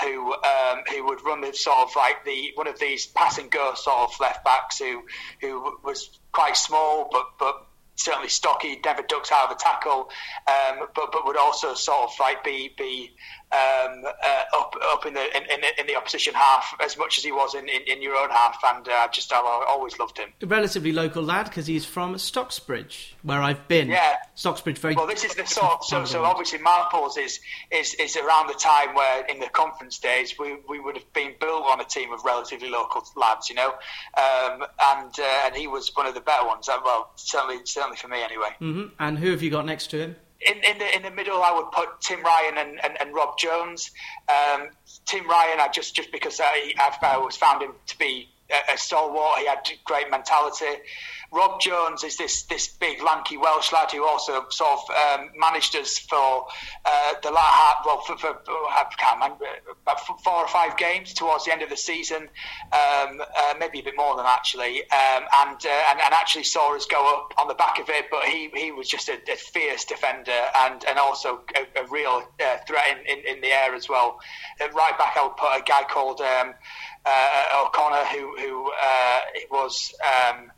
who 0.03 0.34
um, 0.34 0.84
who 0.89 1.05
would 1.05 1.24
run 1.24 1.41
the 1.41 1.53
sort 1.53 1.77
of 1.77 1.96
like 1.96 2.25
the 2.25 2.51
one 2.55 2.67
of 2.67 2.79
these 2.79 3.05
pass 3.05 3.38
and 3.38 3.51
go 3.51 3.74
sort 3.75 4.00
of 4.00 4.19
left 4.19 4.43
backs 4.43 4.79
who 4.79 5.03
who 5.41 5.77
was 5.84 6.10
quite 6.31 6.57
small 6.57 7.07
but 7.12 7.25
but 7.39 7.66
certainly 7.98 8.30
stocky, 8.30 8.80
never 8.86 9.01
ducks 9.01 9.32
out 9.32 9.50
of 9.50 9.58
a 9.58 9.60
tackle, 9.60 10.10
um, 10.48 10.88
but 10.96 11.12
but 11.12 11.25
would 11.25 11.38
also 11.38 11.74
sort 11.74 12.04
of 12.04 12.12
like 12.20 12.44
be 12.44 12.74
be 12.77 13.12
um, 13.51 14.04
uh, 14.06 14.60
up 14.60 14.75
up 14.94 15.06
in 15.06 15.13
the 15.13 15.38
in, 15.38 15.44
in, 15.44 15.62
in, 15.80 15.88
the 15.88 15.96
opposition 15.96 16.34
half 16.34 16.75
as 16.84 16.98
much 16.98 17.18
as 17.18 17.24
he 17.24 17.32
was 17.32 17.56
in, 17.56 17.70
in, 17.70 17.82
in 17.88 18.01
your 18.01 18.16
own 18.16 18.30
half, 18.30 18.60
and 18.66 18.88
uh, 18.89 19.08
just 19.08 19.32
I 19.32 19.38
always 19.68 19.98
loved 20.00 20.18
him. 20.18 20.34
A 20.42 20.46
relatively 20.46 20.92
local 20.92 21.24
lad 21.24 21.46
because 21.46 21.66
he's 21.66 21.86
from 21.86 22.16
Stocksbridge, 22.16 23.13
where 23.24 23.42
I've 23.42 23.66
been. 23.70 23.88
Yeah, 23.88 24.18
Stocksbridge. 24.36 24.80
Very 24.80 24.96
well. 24.96 25.08
This 25.08 25.24
is 25.24 25.34
the 25.36 25.46
sort. 25.46 25.86
So 25.86 26.04
so 26.04 26.25
obviously 26.25 26.60
Marples 26.60 27.18
is 27.18 27.39
is 27.72 27.94
is 27.94 28.18
around 28.18 28.48
the 28.48 28.60
time 28.60 28.94
where 28.96 29.25
in 29.25 29.39
the 29.39 29.48
conference 29.48 29.98
days 29.98 30.36
we, 30.38 30.58
we 30.68 30.82
would 30.82 30.98
have 30.98 31.13
been 31.13 31.34
built 31.39 31.63
on 31.63 31.80
a 31.80 31.86
team 31.86 32.12
of 32.12 32.25
relatively 32.25 32.70
local 32.70 33.01
lads, 33.16 33.50
you 33.50 33.56
know, 33.56 33.70
um, 33.70 34.66
and 34.92 35.20
uh, 35.20 35.46
and 35.46 35.56
he 35.56 35.68
was 35.68 35.89
one 35.96 36.06
of 36.06 36.16
the 36.16 36.22
better 36.22 36.46
ones. 36.46 36.68
Well, 36.68 37.12
certainly 37.16 37.60
certainly 37.63 37.87
for 37.96 38.08
me 38.08 38.22
anyway. 38.22 38.50
Mm-hmm. 38.62 38.86
And 39.00 39.20
who 39.20 39.32
have 39.32 39.41
you 39.41 39.50
got 39.50 39.65
next 39.65 39.88
to 39.91 39.98
him? 40.00 40.15
in, 40.46 40.58
in 40.63 40.77
the 40.77 40.96
in 40.96 41.01
the 41.03 41.12
middle, 41.12 41.41
I 41.41 41.51
would 41.51 41.72
put 41.72 42.01
Tim 42.01 42.22
Ryan 42.24 42.58
and, 42.58 42.79
and, 42.84 43.01
and 43.01 43.13
Rob 43.13 43.38
Jones. 43.38 43.91
Um, 44.29 44.70
Tim 45.06 45.27
Ryan, 45.27 45.60
I 45.60 45.70
just 45.70 45.96
just 45.96 46.12
because 46.12 46.39
I, 46.44 46.74
I've 46.79 46.98
always 47.01 47.36
found 47.36 47.62
him 47.62 47.74
to 47.88 47.98
be 47.98 48.29
a, 48.50 48.74
a 48.74 48.77
stalwart. 48.77 49.39
He 49.39 49.48
had 49.48 49.67
great 49.84 50.10
mentality. 50.12 50.65
Rob 51.31 51.60
Jones 51.60 52.03
is 52.03 52.17
this 52.17 52.43
this 52.43 52.67
big 52.67 53.01
lanky 53.03 53.38
Welsh 53.38 53.74
lad 53.74 53.91
who 53.91 54.05
also 54.05 54.46
sort 54.50 54.72
of 54.72 55.19
um, 55.19 55.29
managed 55.36 55.75
us 55.75 55.98
for 55.98 56.48
uh, 56.86 57.13
the 57.22 57.36
half, 57.36 57.84
well 57.86 58.01
for, 58.01 58.17
for 58.17 58.39
I 58.48 58.86
can't 58.98 59.15
remember 59.22 59.46
four 60.24 60.36
or 60.36 60.48
five 60.48 60.77
games 60.77 61.13
towards 61.13 61.46
the 61.46 61.51
end 61.51 61.62
of 61.62 61.69
the 61.69 61.77
season, 61.77 62.29
um, 62.72 63.22
uh, 63.22 63.53
maybe 63.60 63.79
a 63.79 63.84
bit 63.84 63.96
more 63.98 64.15
than 64.15 64.25
actually, 64.25 64.81
um, 64.84 65.24
and, 65.34 65.65
uh, 65.65 65.84
and, 65.89 66.00
and 66.01 66.13
actually 66.13 66.43
saw 66.43 66.75
us 66.75 66.86
go 66.86 67.15
up 67.15 67.34
on 67.38 67.48
the 67.48 67.55
back 67.55 67.79
of 67.79 67.89
it. 67.89 68.05
But 68.10 68.24
he, 68.25 68.50
he 68.53 68.72
was 68.72 68.88
just 68.88 69.10
a, 69.10 69.19
a 69.31 69.36
fierce 69.36 69.84
defender 69.86 70.31
and 70.60 70.84
and 70.86 70.98
also 70.98 71.41
a, 71.55 71.81
a 71.81 71.88
real 71.88 72.24
uh, 72.41 72.57
threat 72.65 72.84
in, 72.91 73.17
in, 73.17 73.36
in, 73.36 73.41
the 73.41 73.48
air 73.48 73.75
as 73.75 73.89
well. 73.89 74.19
right 74.60 74.98
back, 74.98 75.17
I 75.17 75.24
would 75.24 75.38
put 75.38 75.50
a 75.50 75.63
guy 75.65 75.84
called. 75.89 76.22
Um, 76.22 76.53
uh, 77.07 77.63
O'Connor, 77.65 78.03
who 78.05 78.36
who 78.38 78.72
uh, 78.72 79.19
was 79.50 79.93
um, 80.03 80.51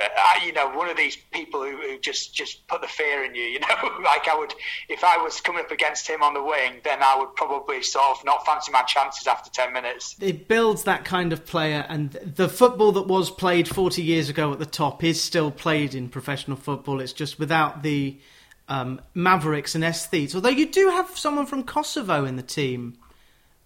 uh, 0.00 0.44
you 0.44 0.52
know, 0.52 0.70
one 0.70 0.88
of 0.88 0.96
these 0.96 1.16
people 1.16 1.62
who, 1.62 1.76
who, 1.76 1.98
just 1.98 2.34
just 2.34 2.66
put 2.68 2.80
the 2.80 2.88
fear 2.88 3.24
in 3.24 3.34
you. 3.34 3.42
You 3.42 3.60
know, 3.60 3.66
like 4.04 4.28
I 4.28 4.36
would, 4.38 4.54
if 4.88 5.04
I 5.04 5.18
was 5.18 5.40
coming 5.40 5.62
up 5.64 5.70
against 5.70 6.08
him 6.08 6.22
on 6.22 6.34
the 6.34 6.42
wing, 6.42 6.80
then 6.84 7.02
I 7.02 7.16
would 7.18 7.34
probably 7.34 7.82
sort 7.82 8.18
of 8.18 8.24
not 8.24 8.46
fancy 8.46 8.72
my 8.72 8.82
chances 8.82 9.26
after 9.26 9.50
ten 9.50 9.72
minutes. 9.72 10.16
It 10.20 10.48
builds 10.48 10.84
that 10.84 11.04
kind 11.04 11.32
of 11.32 11.44
player, 11.44 11.84
and 11.88 12.12
the 12.12 12.48
football 12.48 12.92
that 12.92 13.06
was 13.06 13.30
played 13.30 13.68
forty 13.68 14.02
years 14.02 14.28
ago 14.28 14.52
at 14.52 14.58
the 14.58 14.66
top 14.66 15.04
is 15.04 15.22
still 15.22 15.50
played 15.50 15.94
in 15.94 16.08
professional 16.08 16.56
football. 16.56 17.00
It's 17.00 17.12
just 17.12 17.38
without 17.38 17.82
the 17.82 18.18
um, 18.68 19.00
Mavericks 19.14 19.74
and 19.74 19.84
aesthetes. 19.84 20.34
Although 20.34 20.48
you 20.48 20.66
do 20.66 20.88
have 20.88 21.18
someone 21.18 21.46
from 21.46 21.64
Kosovo 21.64 22.24
in 22.24 22.36
the 22.36 22.42
team 22.42 22.96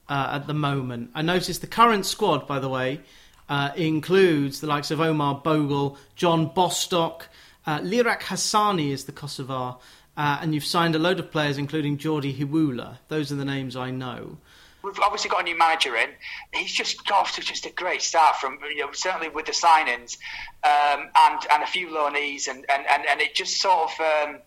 uh, 0.09 0.31
at 0.33 0.47
the 0.47 0.55
moment. 0.55 1.11
I 1.15 1.23
noticed 1.23 1.61
the 1.61 1.67
current 1.67 2.07
squad, 2.07 2.47
by 2.47 2.59
the 2.59 2.69
way 2.69 3.01
uh, 3.49 3.71
includes 3.77 4.61
the 4.61 4.67
likes 4.67 4.91
of 4.91 5.01
Omar 5.01 5.37
Bogle, 5.37 5.99
John 6.17 6.47
Bostock, 6.47 7.29
uh, 7.67 7.81
Lirak 7.81 8.21
Hassani 8.21 8.91
is 8.91 9.05
the 9.05 9.13
Kosovar, 9.13 9.79
uh, 10.17 10.39
and 10.41 10.55
you've 10.55 10.65
signed 10.65 10.95
a 10.95 10.99
load 10.99 11.19
of 11.19 11.31
players, 11.31 11.59
including 11.59 11.99
Jordy 11.99 12.35
Hiwula. 12.35 12.99
Those 13.09 13.33
are 13.33 13.37
the 13.37 13.45
names 13.45 13.77
I 13.77 13.91
know. 13.91 14.39
We've 14.83 15.01
obviously 15.01 15.31
got 15.31 15.41
a 15.41 15.45
new 15.45 15.57
manager 15.57 15.97
in. 15.97 16.11
He's 16.53 16.71
just 16.71 17.07
got 17.07 17.21
off 17.21 17.35
to 17.37 17.41
just 17.41 17.65
a 17.65 17.71
great 17.71 18.03
start 18.03 18.37
from 18.37 18.59
you 18.69 18.85
know 18.85 18.93
certainly 18.93 19.31
with 19.31 19.47
the 19.47 19.53
signings 19.53 20.19
um, 20.63 21.09
and 21.17 21.41
and 21.51 21.63
a 21.63 21.67
few 21.67 21.89
loanees 21.89 22.49
and, 22.49 22.67
and, 22.69 22.85
and, 22.87 23.03
and 23.09 23.21
it 23.23 23.35
just 23.35 23.63
sort 23.63 23.91
of 23.91 24.01
um, 24.01 24.39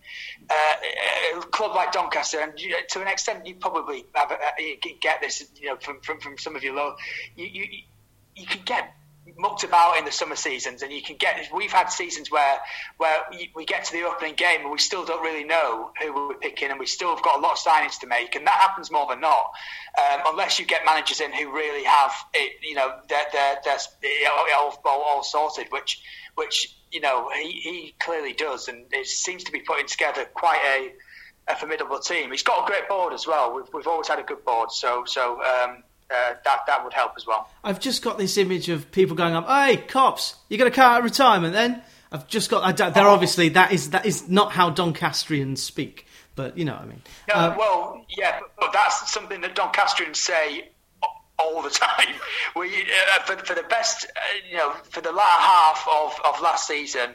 uh, 0.48 1.38
a 1.38 1.40
club 1.40 1.74
like 1.74 1.90
Doncaster 1.90 2.38
and 2.38 2.52
you 2.60 2.72
to 2.88 3.00
an 3.00 3.08
extent 3.08 3.48
you 3.48 3.56
probably 3.56 4.04
have, 4.14 4.30
uh, 4.30 4.36
you 4.60 4.76
get 5.00 5.20
this 5.20 5.44
you 5.56 5.70
know 5.70 5.76
from, 5.76 6.00
from, 6.02 6.20
from 6.20 6.38
some 6.38 6.54
of 6.54 6.62
your 6.62 6.74
low 6.74 6.94
you, 7.34 7.46
you 7.46 7.66
you 8.38 8.46
can 8.46 8.62
get 8.64 8.94
mucked 9.36 9.62
about 9.62 9.98
in 9.98 10.04
the 10.04 10.10
summer 10.10 10.34
seasons, 10.34 10.82
and 10.82 10.92
you 10.92 11.02
can 11.02 11.16
get. 11.16 11.48
We've 11.54 11.72
had 11.72 11.86
seasons 11.86 12.30
where 12.30 12.58
where 12.96 13.16
we 13.54 13.64
get 13.64 13.84
to 13.84 13.92
the 13.92 14.02
opening 14.02 14.34
game 14.34 14.62
and 14.62 14.70
we 14.70 14.78
still 14.78 15.04
don't 15.04 15.22
really 15.22 15.44
know 15.44 15.90
who 16.00 16.28
we're 16.28 16.34
picking, 16.34 16.70
and 16.70 16.78
we 16.78 16.86
still 16.86 17.14
have 17.14 17.22
got 17.22 17.38
a 17.38 17.40
lot 17.40 17.52
of 17.52 17.58
signings 17.58 18.00
to 18.00 18.06
make, 18.06 18.34
and 18.34 18.46
that 18.46 18.54
happens 18.54 18.90
more 18.90 19.06
than 19.08 19.20
not, 19.20 19.52
um, 19.98 20.20
unless 20.26 20.58
you 20.58 20.66
get 20.66 20.84
managers 20.84 21.20
in 21.20 21.32
who 21.32 21.52
really 21.52 21.84
have 21.84 22.12
it. 22.34 22.52
You 22.62 22.74
know, 22.74 22.94
they're, 23.08 23.26
they're, 23.32 23.56
they're 23.64 24.56
all, 24.56 24.80
all, 24.84 25.02
all 25.02 25.22
sorted, 25.22 25.68
which 25.70 26.00
which 26.34 26.74
you 26.90 27.00
know 27.00 27.30
he, 27.34 27.52
he 27.52 27.94
clearly 28.00 28.32
does, 28.32 28.68
and 28.68 28.86
it 28.92 29.06
seems 29.06 29.44
to 29.44 29.52
be 29.52 29.60
putting 29.60 29.86
together 29.86 30.24
quite 30.24 30.60
a 30.76 31.52
a 31.52 31.56
formidable 31.56 31.98
team. 31.98 32.30
He's 32.30 32.42
got 32.42 32.64
a 32.64 32.66
great 32.66 32.88
board 32.88 33.14
as 33.14 33.26
well. 33.26 33.54
We've, 33.54 33.72
we've 33.72 33.86
always 33.86 34.08
had 34.08 34.18
a 34.18 34.22
good 34.22 34.44
board, 34.44 34.70
so 34.70 35.04
so 35.06 35.40
um, 35.42 35.82
uh, 36.10 36.34
that 36.44 36.60
that 36.66 36.84
would 36.84 36.92
help 36.92 37.12
as 37.16 37.26
well. 37.26 37.48
I've 37.62 37.80
just 37.80 38.02
got 38.02 38.18
this 38.18 38.36
image 38.38 38.68
of 38.68 38.90
people 38.92 39.16
going 39.16 39.34
up, 39.34 39.46
"Hey, 39.46 39.76
Copps, 39.76 40.36
you 40.48 40.58
got 40.58 40.66
a 40.66 40.72
car 40.72 40.98
at 40.98 41.02
retirement?" 41.02 41.52
Then 41.52 41.82
I've 42.10 42.26
just 42.28 42.50
got. 42.50 42.76
they're 42.76 43.06
oh. 43.06 43.10
obviously 43.10 43.50
that 43.50 43.72
is 43.72 43.90
that 43.90 44.06
is 44.06 44.28
not 44.28 44.52
how 44.52 44.70
Doncastrians 44.70 45.58
speak, 45.58 46.06
but 46.34 46.56
you 46.56 46.64
know 46.64 46.74
what 46.74 46.82
I 46.82 46.86
mean. 46.86 47.02
No, 47.28 47.34
uh, 47.34 47.54
well, 47.58 48.06
yeah, 48.16 48.40
but, 48.40 48.50
but 48.58 48.72
that's 48.72 49.12
something 49.12 49.40
that 49.42 49.54
Doncastrians 49.54 50.16
say 50.16 50.70
all 51.38 51.62
the 51.62 51.70
time. 51.70 52.14
We 52.56 52.68
uh, 52.68 53.22
for, 53.24 53.36
for 53.44 53.54
the 53.54 53.64
best, 53.64 54.06
uh, 54.06 54.20
you 54.50 54.56
know, 54.56 54.72
for 54.90 55.00
the 55.00 55.12
latter 55.12 55.42
half 55.42 55.86
of, 55.88 56.20
of 56.24 56.40
last 56.40 56.66
season, 56.66 57.10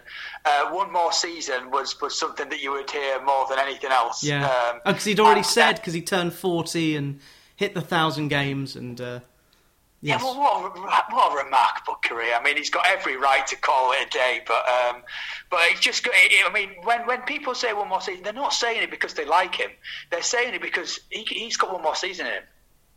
uh, 0.46 0.70
one 0.70 0.92
more 0.92 1.12
season 1.12 1.72
was, 1.72 2.00
was 2.02 2.18
something 2.18 2.50
that 2.50 2.62
you 2.62 2.72
would 2.72 2.90
hear 2.90 3.24
more 3.24 3.48
than 3.50 3.60
anything 3.60 3.92
else. 3.92 4.24
Yeah, 4.24 4.74
because 4.74 4.74
um, 4.74 4.82
oh, 4.86 4.94
he'd 4.94 5.20
already 5.20 5.40
and, 5.40 5.48
said 5.48 5.76
because 5.76 5.94
he 5.94 6.02
turned 6.02 6.34
forty 6.34 6.96
and 6.96 7.20
hit 7.64 7.74
the 7.74 7.82
thousand 7.82 8.28
games 8.28 8.76
and. 8.76 9.00
Uh, 9.00 9.20
yes. 10.02 10.22
Yeah, 10.22 10.24
well, 10.24 10.40
what, 10.40 10.78
a, 10.78 11.16
what 11.16 11.32
a 11.32 11.44
remarkable 11.46 11.96
career! 12.04 12.34
I 12.40 12.44
mean, 12.44 12.58
he's 12.58 12.70
got 12.70 12.86
every 12.88 13.18
right 13.18 13.46
to 13.48 13.56
call 13.56 13.94
it 13.94 14.08
a 14.08 14.10
day, 14.10 14.42
but 14.46 14.64
um, 14.70 15.02
but 15.50 15.60
it's 15.72 15.80
just. 15.80 16.04
Good. 16.04 16.14
I 16.14 16.52
mean, 16.54 16.72
when 16.84 17.08
when 17.08 17.22
people 17.22 17.56
say 17.56 17.74
one 17.74 17.90
more 17.90 18.02
season, 18.02 18.24
they're 18.24 18.34
not 18.34 18.54
saying 18.54 18.84
it 18.84 18.92
because 18.92 19.14
they 19.14 19.26
like 19.26 19.56
him. 19.56 19.72
They're 20.12 20.22
saying 20.22 20.54
it 20.54 20.62
because 20.62 21.00
he, 21.10 21.24
he's 21.24 21.58
got 21.58 21.74
one 21.74 21.82
more 21.82 21.96
season 21.96 22.28
in 22.28 22.34
him. 22.34 22.44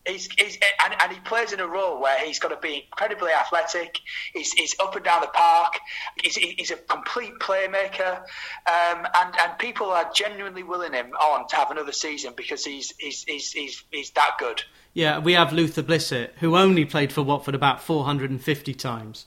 He's, 0.06 0.28
he's 0.38 0.58
and, 0.84 0.94
and, 1.02 1.12
he 1.12 1.18
plays 1.20 1.52
in 1.52 1.60
a 1.60 1.66
role 1.66 2.00
where 2.00 2.18
he's 2.24 2.38
got 2.38 2.48
to 2.48 2.56
be 2.56 2.84
incredibly 2.84 3.32
athletic. 3.32 3.98
He's, 4.32 4.52
he's 4.52 4.76
up 4.78 4.94
and 4.94 5.04
down 5.04 5.20
the 5.20 5.26
park. 5.28 5.78
He's, 6.22 6.36
he's 6.36 6.70
a 6.70 6.76
complete 6.76 7.34
playmaker, 7.40 8.18
um, 8.18 9.06
and 9.18 9.34
and 9.40 9.58
people 9.58 9.90
are 9.90 10.10
genuinely 10.14 10.62
willing 10.62 10.92
him 10.92 11.12
on 11.14 11.48
to 11.48 11.56
have 11.56 11.70
another 11.70 11.92
season 11.92 12.34
because 12.36 12.64
he's 12.64 12.94
he's 12.98 13.24
he's 13.24 13.52
he's, 13.52 13.84
he's 13.90 14.10
that 14.12 14.36
good. 14.38 14.62
Yeah, 14.94 15.18
we 15.18 15.34
have 15.34 15.52
Luther 15.52 15.82
Blissett, 15.82 16.30
who 16.38 16.56
only 16.56 16.84
played 16.84 17.12
for 17.12 17.22
Watford 17.22 17.54
about 17.54 17.82
450 17.82 18.74
times. 18.74 19.26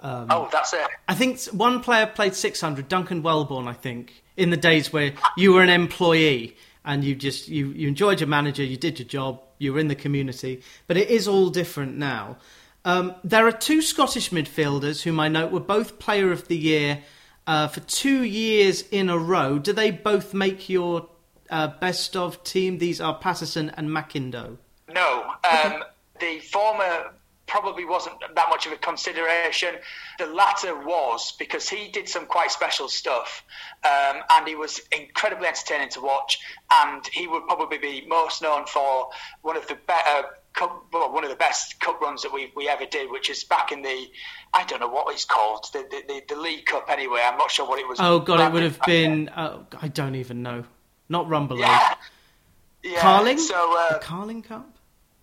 Um, 0.00 0.26
oh, 0.30 0.48
that's 0.50 0.72
it. 0.72 0.86
I 1.08 1.14
think 1.14 1.40
one 1.46 1.80
player 1.80 2.06
played 2.06 2.34
600, 2.34 2.88
Duncan 2.88 3.22
Welbourne, 3.22 3.68
I 3.68 3.72
think, 3.72 4.22
in 4.36 4.50
the 4.50 4.56
days 4.56 4.92
where 4.92 5.12
you 5.36 5.52
were 5.52 5.62
an 5.62 5.68
employee 5.68 6.56
and 6.84 7.04
you 7.04 7.14
just 7.14 7.48
you, 7.48 7.68
you 7.68 7.88
enjoyed 7.88 8.20
your 8.20 8.28
manager, 8.28 8.62
you 8.62 8.76
did 8.76 8.98
your 8.98 9.08
job, 9.08 9.40
you 9.58 9.72
were 9.72 9.78
in 9.78 9.88
the 9.88 9.94
community. 9.94 10.62
But 10.86 10.96
it 10.96 11.10
is 11.10 11.28
all 11.28 11.50
different 11.50 11.96
now. 11.96 12.38
Um, 12.84 13.14
there 13.22 13.46
are 13.46 13.52
two 13.52 13.80
Scottish 13.80 14.30
midfielders 14.30 15.02
whom 15.02 15.20
I 15.20 15.28
note 15.28 15.52
were 15.52 15.60
both 15.60 15.98
Player 15.98 16.32
of 16.32 16.48
the 16.48 16.56
Year 16.56 17.02
uh, 17.46 17.68
for 17.68 17.80
two 17.80 18.22
years 18.22 18.82
in 18.90 19.08
a 19.08 19.18
row. 19.18 19.58
Do 19.58 19.72
they 19.72 19.90
both 19.90 20.34
make 20.34 20.68
your 20.68 21.08
uh, 21.48 21.68
best 21.80 22.16
of 22.16 22.42
team? 22.42 22.78
These 22.78 23.00
are 23.00 23.14
Patterson 23.14 23.70
and 23.76 23.88
McIndoe. 23.88 24.58
No, 24.92 25.32
um, 25.48 25.84
the 26.18 26.40
former 26.40 27.12
probably 27.52 27.84
wasn't 27.84 28.18
that 28.34 28.48
much 28.48 28.64
of 28.64 28.72
a 28.72 28.76
consideration. 28.76 29.74
The 30.18 30.24
latter 30.24 30.74
was 30.74 31.32
because 31.38 31.68
he 31.68 31.88
did 31.88 32.08
some 32.08 32.24
quite 32.24 32.50
special 32.50 32.88
stuff, 32.88 33.44
um, 33.84 34.22
and 34.32 34.48
he 34.48 34.54
was 34.54 34.80
incredibly 34.90 35.46
entertaining 35.46 35.90
to 35.90 36.00
watch. 36.00 36.38
And 36.72 37.06
he 37.08 37.26
would 37.26 37.46
probably 37.46 37.76
be 37.76 38.06
most 38.08 38.40
known 38.40 38.64
for 38.64 39.10
one 39.42 39.56
of 39.56 39.68
the 39.68 39.76
better. 39.86 40.28
Cup, 40.54 40.84
well, 40.92 41.10
one 41.10 41.24
of 41.24 41.30
the 41.30 41.36
best 41.36 41.80
cup 41.80 41.98
runs 42.02 42.24
that 42.24 42.30
we, 42.30 42.52
we 42.54 42.68
ever 42.68 42.84
did, 42.84 43.10
which 43.10 43.30
is 43.30 43.42
back 43.42 43.72
in 43.72 43.80
the, 43.80 44.06
I 44.52 44.64
don't 44.64 44.80
know 44.80 44.88
what 44.88 45.10
it's 45.14 45.24
called, 45.24 45.64
the, 45.72 45.78
the, 45.90 46.02
the, 46.06 46.34
the 46.34 46.38
League 46.38 46.66
Cup 46.66 46.90
anyway. 46.90 47.22
I'm 47.24 47.38
not 47.38 47.50
sure 47.50 47.66
what 47.66 47.78
it 47.78 47.88
was. 47.88 47.98
Oh, 47.98 48.18
God, 48.18 48.38
it 48.38 48.52
would 48.52 48.62
have 48.62 48.78
been, 48.82 49.30
uh, 49.30 49.60
I 49.80 49.88
don't 49.88 50.14
even 50.14 50.42
know. 50.42 50.64
Not 51.08 51.26
Rumble 51.26 51.58
yeah. 51.58 51.94
yeah. 52.84 53.00
Carling? 53.00 53.38
So, 53.38 53.78
uh, 53.78 53.98
Carling 54.00 54.42
Cup? 54.42 54.71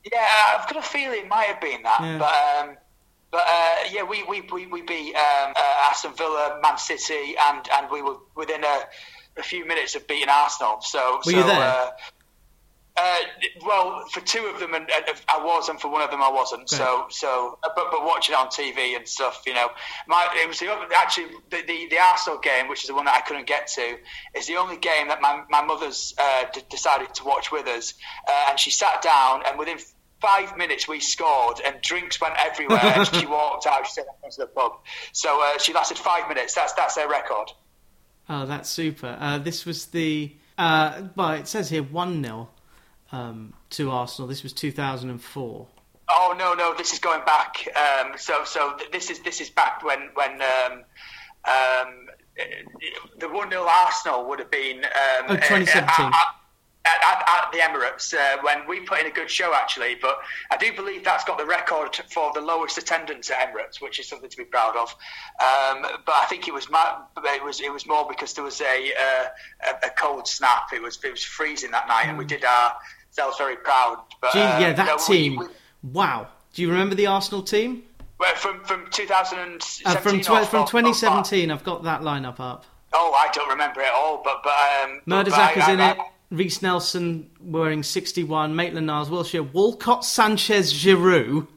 Yeah, 0.03 0.27
I've 0.58 0.68
got 0.72 0.77
a 0.77 0.88
feeling 0.88 1.20
it 1.20 1.27
might 1.27 1.48
have 1.48 1.62
been 1.62 1.84
that, 1.84 2.00
yeah. 2.01 2.18
but. 2.18 2.70
Um, 2.70 2.77
but 3.32 3.44
uh, 3.46 3.75
yeah, 3.91 4.03
we 4.03 4.24
we 4.24 4.41
we, 4.51 4.65
we 4.65 4.82
beat 4.82 5.13
um, 5.13 5.53
uh, 5.56 5.88
Aston 5.91 6.13
Villa, 6.15 6.60
Man 6.63 6.79
City, 6.79 7.36
and, 7.39 7.63
and 7.72 7.91
we 7.91 8.01
were 8.01 8.15
within 8.36 8.63
a, 8.63 8.79
a 9.38 9.44
few 9.44 9.68
minutes 9.68 9.94
of 9.94 10.08
beating 10.08 10.29
Arsenal. 10.29 10.79
So 10.82 11.18
were 11.18 11.32
so, 11.32 11.38
you 11.38 11.44
there? 11.44 11.60
Uh, 11.60 11.91
uh, 13.00 13.15
well, 13.65 14.06
for 14.12 14.20
two 14.22 14.51
of 14.53 14.60
them, 14.60 14.74
and, 14.74 14.89
I 15.29 15.44
was, 15.44 15.70
and 15.70 15.79
for 15.79 15.89
one 15.89 16.01
of 16.01 16.12
them, 16.12 16.22
I 16.22 16.29
wasn't. 16.29 16.68
Great. 16.68 16.77
So, 16.77 17.06
so, 17.10 17.60
but, 17.63 17.75
but 17.91 18.03
watching 18.03 18.34
it 18.34 18.38
on 18.38 18.48
TV 18.48 18.96
and 18.96 19.08
stuff, 19.08 19.44
you 19.48 19.53
know, 19.53 19.70
my 20.08 20.27
it 20.36 20.48
was 20.48 20.60
the, 20.60 20.68
actually 20.96 21.27
the, 21.50 21.62
the, 21.65 21.88
the 21.89 22.00
Arsenal 22.00 22.39
game, 22.39 22.68
which 22.68 22.84
is 22.84 22.88
the 22.88 22.96
one 22.96 23.06
that 23.06 23.15
I 23.15 23.22
couldn't 23.22 23.48
get 23.48 23.68
to, 23.68 23.98
is 24.36 24.48
the 24.48 24.58
only 24.58 24.77
game 24.77 25.08
that 25.08 25.22
my 25.22 25.44
my 25.50 25.63
mother's 25.63 26.13
uh, 26.18 26.46
d- 26.53 26.62
decided 26.70 27.13
to 27.15 27.24
watch 27.24 27.51
with 27.51 27.68
us, 27.68 27.94
uh, 28.27 28.48
and 28.50 28.60
she 28.60 28.72
sat 28.72 29.01
down, 29.01 29.44
and 29.48 29.58
within 29.58 29.77
five 30.20 30.58
minutes 30.58 30.86
we 30.86 31.00
scored 31.00 31.62
and 31.65 31.82
drinks 31.82 32.20
went 32.20 32.36
everywhere 32.38 32.82
and 32.84 33.08
she 33.08 33.25
walked 33.25 33.65
out 33.65 33.88
she 33.88 33.94
said 33.94 34.03
I'm 34.22 34.29
to 34.29 34.41
the 34.41 34.48
pub. 34.48 34.74
So 35.13 35.41
uh, 35.41 35.58
she 35.60 35.74
lasted 35.74 35.98
five 35.98 36.27
minutes. 36.27 36.53
That's 36.53 36.74
that's 36.74 36.96
their 36.96 37.08
record. 37.08 37.51
Oh 38.27 38.46
that's 38.46 38.70
super. 38.70 39.15
Uh, 39.18 39.38
this 39.38 39.65
was 39.65 39.86
the 39.86 40.36
uh, 40.58 41.03
well 41.15 41.32
it 41.32 41.48
says 41.48 41.70
here 41.70 41.84
1-0 41.84 42.48
um, 43.12 43.54
to 43.72 43.92
Arsenal. 43.92 44.28
This 44.28 44.44
was 44.44 44.54
2004. 44.54 45.68
Oh 46.12 46.36
no, 46.38 46.54
no, 46.54 46.74
this 46.75 46.92
is 46.94 47.00
going 47.00 47.24
back. 47.25 47.68
Um, 47.75 48.13
so, 48.18 48.44
so 48.44 48.78
this 48.92 49.12
is 49.12 49.20
this 49.20 49.42
is 49.42 49.50
back 49.50 49.84
when 49.84 50.10
when 50.16 50.42
um, 50.42 50.84
um, 51.46 52.08
the 53.20 53.30
one 53.30 53.50
0 53.50 53.63
Arsenal 53.63 54.28
would 54.28 54.39
have 54.39 54.51
been 54.51 54.78
um, 54.86 55.25
oh, 55.30 55.36
2017. 55.36 56.12
At, 56.86 56.96
at, 57.06 57.25
at, 57.28 57.51
the 57.51 57.58
Emirates 57.60 58.13
uh, 58.13 58.42
when 58.42 58.68
we 58.68 58.80
put 58.80 59.01
in 59.01 59.06
a 59.06 59.12
good 59.12 59.30
show 59.30 59.54
actually, 59.54 59.96
but 60.01 60.18
I 60.50 60.58
do 60.58 60.74
believe 60.74 61.04
that's 61.04 61.25
got 61.25 61.38
the 61.38 61.46
record 61.46 61.96
for 62.10 62.32
the 62.34 62.39
lowest 62.42 62.78
attendance 62.78 63.30
at 63.30 63.54
Emirates, 63.54 63.82
which 63.82 64.00
is 64.00 64.08
something 64.08 64.30
to 64.30 64.38
be 64.38 64.46
proud 64.46 64.75
of. 64.75 64.89
Um, 65.39 65.84
but 66.06 66.16
I 66.16 66.25
think 66.30 66.48
it 66.48 66.54
was 66.54 66.68
it 66.68 67.44
was 67.44 67.60
it 67.60 67.72
was 67.72 67.86
more 67.86 68.08
because 68.10 68.34
there 68.34 68.46
was 68.46 68.62
a, 68.62 68.94
uh, 68.94 69.25
a, 69.68 69.88
a 69.88 69.89
cold 69.92 70.28
snap. 70.28 70.70
It 70.74 70.82
was 70.82 70.98
it 71.04 71.12
was 71.12 71.24
freezing 71.24 71.72
that 71.72 71.88
night, 71.88 72.06
mm. 72.06 72.10
and 72.10 72.18
we 72.18 72.24
mm. 72.24 72.30
did 72.30 72.45
our 72.45 72.74
so 73.12 73.24
I 73.24 73.28
was 73.28 73.38
very 73.38 73.58
proud. 73.58 74.04
But, 74.22 74.34
Gee, 74.34 74.39
yeah, 74.39 74.74
that 74.74 74.86
no, 74.86 74.98
team. 74.98 75.38
We, 75.38 75.48
we, 75.48 75.54
wow. 75.84 76.28
Do 76.54 76.62
you 76.62 76.69
remember 76.69 76.95
the 76.95 77.08
Arsenal 77.08 77.43
team? 77.43 77.84
Well, 78.19 78.36
from 78.36 78.63
from 78.65 78.88
2017 78.91 79.86
uh, 79.86 80.00
from 80.02 80.19
tw- 80.19 80.50
from 80.50 80.67
2017, 80.67 81.52
I've 81.52 81.63
got 81.63 81.84
that 81.84 82.02
lineup 82.02 82.39
up. 82.39 82.65
Oh, 82.91 83.13
I 83.13 83.32
don't 83.32 83.50
remember 83.50 83.82
it 83.82 83.91
all, 83.95 84.22
but 84.24 84.43
but 84.43 84.54
um, 84.84 85.02
is 85.28 85.67
in 85.69 85.80
I, 85.80 85.91
it. 85.91 85.98
Reiss 86.32 86.62
Nelson 86.62 87.30
wearing 87.39 87.82
61, 87.82 88.56
Maitland 88.56 88.86
Niles, 88.86 89.10
Wilshere, 89.10 89.52
Walcott, 89.52 90.06
Sanchez, 90.06 90.74
Giroud, 90.74 91.48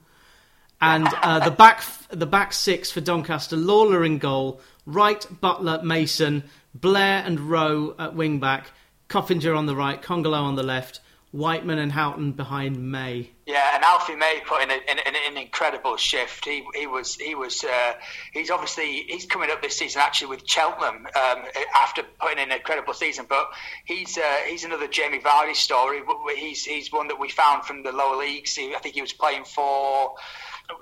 and 0.81 1.09
uh, 1.23 1.41
the 1.41 1.51
back 1.51 1.83
the 2.11 2.27
back 2.27 2.53
six 2.53 2.91
for 2.91 3.01
Doncaster: 3.01 3.57
Lawlor 3.57 4.05
in 4.05 4.19
goal, 4.19 4.61
Wright, 4.87 5.27
Butler, 5.41 5.83
Mason, 5.83 6.45
Blair 6.75 7.23
and 7.27 7.41
Rowe 7.41 7.95
at 7.99 8.15
wing 8.15 8.41
back, 8.41 8.71
Coppinger 9.09 9.55
on 9.55 9.67
the 9.67 9.77
right, 9.77 10.01
Kongolo 10.01 10.43
on 10.43 10.55
the 10.55 10.63
left, 10.63 11.01
Whiteman 11.33 11.79
and 11.79 11.91
Houghton 11.91 12.33
behind 12.33 12.93
May. 12.93 13.31
Yeah, 13.47 13.75
and 13.75 13.83
Alfie 13.83 14.15
May 14.15 14.43
put 14.47 14.63
in, 14.63 14.71
a, 14.71 14.75
in, 14.75 14.99
in 14.99 15.33
an 15.33 15.39
incredible 15.39 15.97
shift. 15.97 16.45
He 16.45 16.63
he 16.75 16.87
was 16.87 17.17
he 17.17 17.35
was 17.35 17.65
uh, 17.65 17.95
he's 18.33 18.51
obviously 18.51 19.05
he's 19.09 19.25
coming 19.25 19.51
up 19.51 19.63
this 19.63 19.77
season 19.77 20.03
actually 20.03 20.29
with 20.29 20.47
Cheltenham 20.47 21.07
um, 21.07 21.45
after 21.81 22.03
putting 22.21 22.39
in 22.39 22.51
an 22.51 22.57
incredible 22.59 22.93
season. 22.93 23.25
But 23.29 23.49
he's 23.87 24.19
uh, 24.19 24.37
he's 24.47 24.65
another 24.65 24.87
Jamie 24.87 25.21
Vardy 25.21 25.57
story. 25.57 26.03
He's 26.37 26.65
he's 26.65 26.93
one 26.93 27.09
that 27.09 27.19
we 27.19 27.31
found 27.31 27.65
from 27.65 27.83
the 27.83 27.93
lower 27.93 28.17
leagues. 28.17 28.55
He, 28.55 28.75
I 28.75 28.79
think 28.79 28.95
he 28.95 29.01
was 29.01 29.15
playing 29.15 29.45
for 29.45 30.15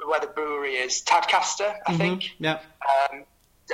where 0.07 0.21
the 0.21 0.27
brewery 0.27 0.75
is, 0.75 1.03
Tadcaster, 1.03 1.75
I 1.87 1.91
mm-hmm. 1.91 1.97
think. 1.97 2.31
Yeah. 2.39 2.59
Um, 3.13 3.25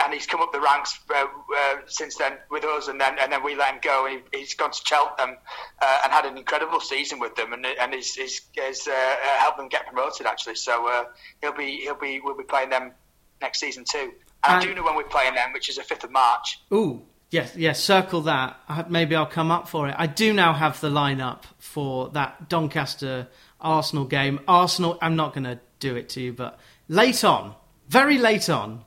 and 0.03 0.13
he's 0.13 0.27
come 0.27 0.41
up 0.41 0.53
the 0.53 0.61
ranks 0.61 0.99
uh, 1.11 1.25
uh, 1.25 1.77
since 1.87 2.17
then 2.17 2.35
with 2.51 2.65
us, 2.65 2.89
and 2.89 3.01
then 3.01 3.17
and 3.21 3.33
then 3.33 3.43
we 3.43 3.55
let 3.55 3.75
him 3.75 3.81
go, 3.83 4.07
and 4.07 4.23
he, 4.33 4.41
has 4.41 4.55
gone 4.55 4.71
to 4.71 4.81
Cheltenham 4.85 5.37
uh, 5.81 6.01
and 6.05 6.13
had 6.13 6.25
an 6.25 6.37
incredible 6.37 6.81
season 6.81 7.19
with 7.19 7.35
them, 7.37 7.53
and 7.53 7.67
and 7.67 7.95
he's, 7.95 8.15
he's, 8.15 8.43
he's 8.53 8.87
uh, 8.87 9.17
helped 9.39 9.59
them 9.59 9.69
get 9.69 9.87
promoted 9.87 10.27
actually. 10.27 10.57
So 10.57 10.89
uh, 10.89 11.05
he'll 11.41 11.57
be 11.57 11.81
he'll 11.83 11.99
be 11.99 12.21
we'll 12.23 12.37
be 12.37 12.45
playing 12.45 12.71
them 12.71 12.93
next 13.41 13.61
season 13.61 13.85
too. 13.91 14.13
And, 14.45 14.55
and 14.55 14.57
I 14.57 14.61
do 14.61 14.75
know 14.75 14.85
when 14.85 14.97
we're 14.97 15.05
playing 15.05 15.35
them, 15.35 15.53
which 15.53 15.69
is 15.69 15.77
the 15.77 15.83
fifth 15.83 16.05
of 16.05 16.11
March. 16.11 16.61
Ooh. 16.73 17.03
Yes, 17.31 17.57
yes, 17.57 17.83
circle 17.83 18.23
that. 18.23 18.89
Maybe 18.89 19.17
I'll 19.17 19.27
come 19.27 19.51
up 19.51 19.69
for 19.69 19.89
it. 19.89 19.97
I 19.99 20.07
do 20.07 20.33
now 20.33 20.53
have 20.53 20.81
the 20.81 20.89
lineup 20.91 21.43
for 21.59 22.09
that 22.11 22.49
Doncaster 22.49 23.27
Arsenal 23.61 24.05
game. 24.05 24.39
Arsenal, 24.47 24.97
I'm 25.03 25.17
not 25.17 25.35
going 25.35 25.45
to 25.45 25.59
do 25.81 25.97
it 25.97 26.09
to 26.11 26.21
you, 26.21 26.33
but 26.33 26.61
late 26.89 27.25
on, 27.25 27.55
very 27.89 28.19
late 28.19 28.49
on, 28.49 28.85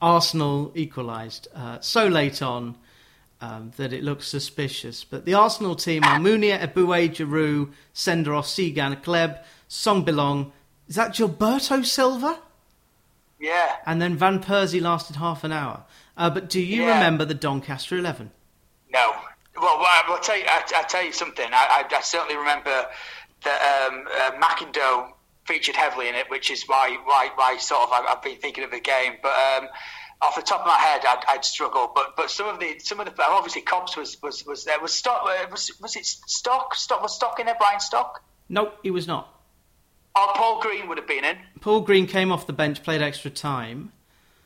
Arsenal 0.00 0.72
equalised 0.74 1.48
uh, 1.54 1.80
so 1.80 2.06
late 2.06 2.42
on 2.42 2.76
um, 3.40 3.72
that 3.76 3.92
it 3.92 4.02
looks 4.02 4.28
suspicious. 4.28 5.04
But 5.04 5.24
the 5.24 5.34
Arsenal 5.34 5.74
team 5.74 6.04
are 6.04 6.18
Mounié, 6.18 6.58
Eboué, 6.58 7.10
Giroud, 7.10 7.72
Senderos, 7.94 8.46
Cygan, 8.46 9.02
Gleb, 9.02 9.42
Songbilong. 9.68 10.52
Is 10.88 10.96
that 10.96 11.12
Gilberto 11.12 11.84
Silva? 11.84 12.38
Yeah. 13.38 13.76
And 13.86 14.02
then 14.02 14.16
Van 14.16 14.42
Persie 14.42 14.82
lasted 14.82 15.16
half 15.16 15.44
an 15.44 15.52
hour. 15.52 15.84
Uh, 16.16 16.30
but 16.30 16.48
do 16.48 16.60
you 16.60 16.82
yeah. 16.82 16.94
remember 16.94 17.24
the 17.24 17.34
Doncaster 17.34 17.96
11? 17.96 18.30
No. 18.92 19.12
Well, 19.60 19.76
I'll 19.80 20.18
tell 20.18 20.36
you, 20.36 20.44
I, 20.48 20.62
will 20.72 20.88
tell 20.88 21.04
you 21.04 21.12
something. 21.12 21.46
I, 21.52 21.84
I, 21.90 21.96
I 21.96 22.00
certainly 22.00 22.36
remember 22.36 22.86
that 23.44 23.88
um, 23.88 24.06
uh, 24.10 24.30
McIndoe 24.42 25.12
featured 25.48 25.76
heavily 25.76 26.08
in 26.08 26.14
it, 26.14 26.28
which 26.30 26.50
is 26.50 26.64
why 26.64 26.96
why 27.04 27.30
why 27.34 27.56
sort 27.56 27.82
of 27.82 27.92
I've, 27.92 28.22
been 28.22 28.36
thinking 28.36 28.64
of 28.64 28.70
the 28.70 28.80
game. 28.80 29.14
But 29.22 29.32
um, 29.32 29.68
off 30.20 30.36
the 30.36 30.42
top 30.42 30.60
of 30.60 30.66
my 30.66 30.76
head, 30.78 31.00
I'd, 31.06 31.24
I'd, 31.28 31.44
struggle. 31.44 31.90
But 31.94 32.14
but 32.16 32.30
some 32.30 32.46
of 32.46 32.60
the 32.60 32.78
some 32.78 33.00
of 33.00 33.06
the 33.06 33.22
obviously 33.22 33.62
Copps 33.62 33.96
was 33.96 34.22
was 34.22 34.44
was 34.46 34.64
there 34.64 34.78
was 34.80 34.92
stock 34.92 35.24
was 35.50 35.72
was 35.80 35.96
it 35.96 36.04
stock 36.04 36.74
stock 36.74 37.02
was 37.02 37.14
stock 37.16 37.40
in 37.40 37.46
there 37.46 37.56
Brian 37.58 37.80
Stock? 37.80 38.22
No, 38.48 38.72
he 38.82 38.90
was 38.90 39.08
not. 39.08 39.34
Oh, 40.14 40.32
Paul 40.34 40.60
Green 40.60 40.88
would 40.88 40.98
have 40.98 41.06
been 41.06 41.24
in. 41.24 41.36
Paul 41.60 41.80
Green 41.80 42.06
came 42.06 42.32
off 42.32 42.46
the 42.46 42.52
bench, 42.52 42.82
played 42.82 43.02
extra 43.02 43.30
time. 43.30 43.92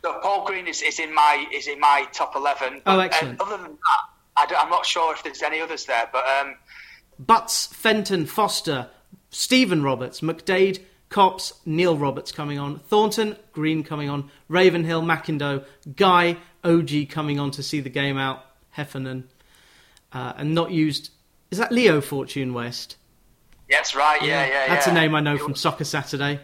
So 0.04 0.18
Paul 0.20 0.44
Green 0.44 0.66
is, 0.66 0.82
is 0.82 0.98
in 0.98 1.14
my 1.14 1.46
is 1.52 1.66
in 1.66 1.80
my 1.80 2.06
top 2.12 2.36
eleven. 2.36 2.82
But, 2.84 2.96
oh, 2.96 3.00
excellent. 3.00 3.40
other 3.40 3.56
than 3.56 3.72
that, 3.72 4.54
I 4.54 4.62
am 4.62 4.70
not 4.70 4.86
sure 4.86 5.12
if 5.14 5.22
there's 5.22 5.42
any 5.42 5.60
others 5.60 5.86
there. 5.86 6.08
But 6.12 6.24
um, 6.28 6.56
Budtz, 7.24 7.72
Fenton, 7.72 8.26
Foster, 8.26 8.88
Stephen 9.30 9.82
Roberts, 9.82 10.20
McDaid, 10.20 10.80
Copps, 11.12 11.52
Neil 11.66 11.96
Roberts 11.96 12.32
coming 12.32 12.58
on, 12.58 12.78
Thornton, 12.80 13.36
Green 13.52 13.84
coming 13.84 14.08
on, 14.08 14.30
Ravenhill, 14.48 15.02
McIndoe, 15.02 15.64
Guy, 15.94 16.38
OG 16.64 17.10
coming 17.10 17.38
on 17.38 17.50
to 17.52 17.62
see 17.62 17.80
the 17.80 17.90
game 17.90 18.16
out, 18.16 18.42
Heffernan, 18.70 19.28
uh, 20.12 20.32
and 20.36 20.54
not 20.54 20.70
used. 20.70 21.10
Is 21.50 21.58
that 21.58 21.70
Leo 21.70 22.00
Fortune 22.00 22.54
West? 22.54 22.96
That's 23.70 23.94
right. 23.94 24.22
Yeah, 24.22 24.46
yeah, 24.46 24.68
That's 24.68 24.86
yeah. 24.86 24.92
a 24.92 24.94
name 24.94 25.14
I 25.14 25.20
know 25.20 25.36
from 25.38 25.54
Soccer 25.54 25.84
Saturday. 25.84 26.40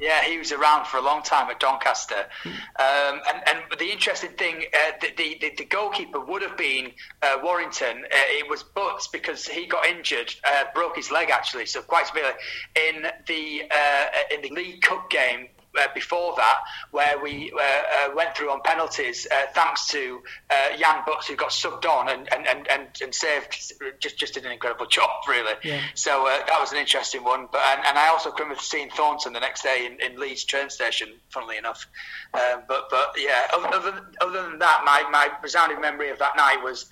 Yeah, 0.00 0.24
he 0.24 0.38
was 0.38 0.50
around 0.50 0.86
for 0.86 0.96
a 0.96 1.02
long 1.02 1.22
time 1.22 1.50
at 1.50 1.60
Doncaster. 1.60 2.26
Um, 2.44 3.20
and, 3.28 3.48
and 3.48 3.58
the 3.78 3.90
interesting 3.90 4.30
thing, 4.30 4.64
uh, 4.72 4.92
the, 5.00 5.36
the, 5.40 5.52
the 5.58 5.64
goalkeeper 5.64 6.18
would 6.20 6.42
have 6.42 6.56
been 6.56 6.92
uh, 7.22 7.38
Warrington. 7.42 8.04
Uh, 8.04 8.38
it 8.38 8.48
was 8.48 8.64
Budtz 8.64 9.12
because 9.12 9.46
he 9.46 9.66
got 9.66 9.84
injured, 9.86 10.34
uh, 10.44 10.64
broke 10.74 10.96
his 10.96 11.10
leg 11.10 11.30
actually, 11.30 11.66
so 11.66 11.82
quite 11.82 12.06
severely 12.06 12.32
in 12.76 13.06
the 13.26 13.62
uh, 13.70 14.06
in 14.34 14.40
the 14.42 14.50
League 14.50 14.80
Cup 14.80 15.10
game 15.10 15.48
uh, 15.78 15.86
before 15.94 16.34
that, 16.36 16.58
where 16.90 17.18
we 17.22 17.52
uh, 17.52 17.58
uh, 17.58 18.14
went 18.14 18.36
through 18.36 18.50
on 18.50 18.60
penalties, 18.62 19.26
uh, 19.30 19.46
thanks 19.54 19.86
to 19.88 20.22
uh, 20.50 20.76
Jan 20.76 21.02
Budtz, 21.06 21.26
who 21.26 21.36
got 21.36 21.50
subbed 21.50 21.86
on 21.86 22.08
and, 22.08 22.28
and, 22.32 22.46
and, 22.46 22.88
and, 23.02 23.14
saved, 23.14 23.74
just 24.00 24.18
just 24.18 24.34
did 24.34 24.44
an 24.44 24.52
incredible 24.52 24.86
job, 24.90 25.10
really. 25.28 25.54
Yeah. 25.62 25.80
So 25.94 26.26
uh, 26.26 26.38
that 26.46 26.58
was 26.60 26.72
an 26.72 26.78
interesting 26.78 27.24
one. 27.24 27.48
But 27.50 27.60
and, 27.66 27.86
and 27.86 27.98
I 27.98 28.08
also 28.08 28.32
remember 28.32 28.60
seeing 28.60 28.90
Thornton 28.90 29.32
the 29.32 29.40
next 29.40 29.62
day 29.62 29.86
in, 29.86 30.00
in 30.00 30.18
Leeds 30.18 30.44
train 30.44 30.70
station, 30.70 31.08
funnily 31.30 31.56
enough. 31.56 31.86
Um, 32.34 32.62
but 32.66 32.88
but 32.90 33.14
yeah, 33.18 33.46
other, 33.54 33.68
other, 33.68 34.06
other 34.20 34.42
than 34.50 34.58
that, 34.58 34.82
my, 34.84 35.08
my 35.10 35.28
resounding 35.42 35.80
memory 35.80 36.10
of 36.10 36.18
that 36.18 36.36
night 36.36 36.62
was. 36.62 36.86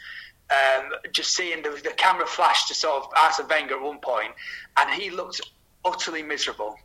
Um, 0.51 0.93
just 1.13 1.37
seeing 1.37 1.63
the, 1.63 1.69
the 1.69 1.91
camera 1.91 2.27
flash 2.27 2.69
to 2.69 2.75
sort 2.75 3.05
of 3.05 3.11
Arsene 3.23 3.47
Wenger 3.49 3.75
at 3.75 3.83
one 3.83 3.99
point, 3.99 4.33
and 4.79 4.91
he 4.91 5.11
looked 5.11 5.43
utterly 5.85 6.23
miserable. 6.23 6.79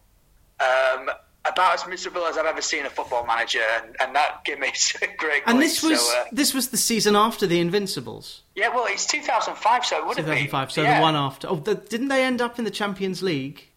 Um, 0.60 1.10
about 1.50 1.74
as 1.74 1.88
miserable 1.88 2.26
as 2.26 2.38
I've 2.38 2.46
ever 2.46 2.62
seen 2.62 2.86
a 2.86 2.90
football 2.90 3.26
manager, 3.26 3.62
and, 3.84 3.96
and 4.00 4.16
that 4.16 4.44
gave 4.46 4.60
me 4.60 4.72
great. 5.18 5.44
And 5.46 5.62
this 5.62 5.84
was 5.84 6.02
so, 6.02 6.20
uh, 6.20 6.26
this 6.32 6.54
was 6.54 6.70
the 6.70 6.78
season 6.78 7.16
after 7.16 7.46
the 7.46 7.60
Invincibles, 7.60 8.42
yeah, 8.56 8.70
well, 8.70 8.86
it's 8.88 9.06
2005, 9.08 9.86
so 9.86 9.98
it 9.98 10.08
would 10.08 10.18
have 10.18 10.26
been 10.26 10.46
2005. 10.46 10.72
So 10.72 10.84
yeah. 10.84 10.98
the 10.98 11.02
one 11.02 11.16
after. 11.16 11.50
Oh, 11.50 11.56
the, 11.56 11.76
didn't 11.76 12.10
they 12.10 12.24
end 12.24 12.42
up 12.42 12.60
in 12.60 12.66
the 12.66 12.72
Champions 12.72 13.22
League 13.22 13.68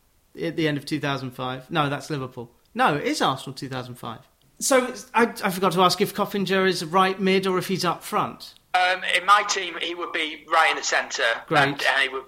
at 0.41 0.57
the 0.57 0.69
end 0.69 0.77
of 0.77 0.85
2005? 0.85 1.71
No, 1.71 1.89
that's 1.89 2.11
Liverpool. 2.11 2.51
No, 2.75 2.97
it 2.97 3.05
is 3.05 3.23
Arsenal 3.23 3.55
2005. 3.55 4.21
So 4.59 4.95
I, 5.15 5.33
I 5.45 5.51
forgot 5.51 5.73
to 5.73 5.81
ask 5.81 6.01
if 6.01 6.15
Coppinger 6.15 6.67
is 6.67 6.85
right 6.85 7.19
mid 7.19 7.47
or 7.47 7.59
if 7.59 7.69
he's 7.69 7.85
up 7.85 8.03
front. 8.03 8.55
Um, 8.75 9.03
in 9.19 9.25
my 9.25 9.43
team, 9.49 9.75
he 9.81 9.95
would 9.95 10.13
be 10.13 10.45
right 10.53 10.71
in 10.71 10.77
the 10.77 10.83
centre, 10.83 11.23
Great. 11.47 11.63
and, 11.63 11.73
and 11.73 12.03
he 12.03 12.09
would 12.11 12.25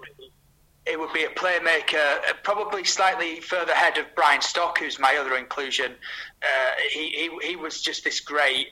he 0.88 0.96
would 0.96 1.12
be 1.12 1.24
a 1.24 1.28
playmaker, 1.30 2.18
uh, 2.28 2.32
probably 2.42 2.84
slightly 2.84 3.40
further 3.40 3.72
ahead 3.72 3.98
of 3.98 4.06
Brian 4.14 4.40
Stock, 4.40 4.78
who's 4.78 4.98
my 4.98 5.16
other 5.20 5.36
inclusion. 5.36 5.92
Uh, 6.42 6.72
he, 6.90 7.10
he 7.10 7.48
he 7.48 7.56
was 7.56 7.82
just 7.82 8.04
this 8.04 8.20
great. 8.20 8.68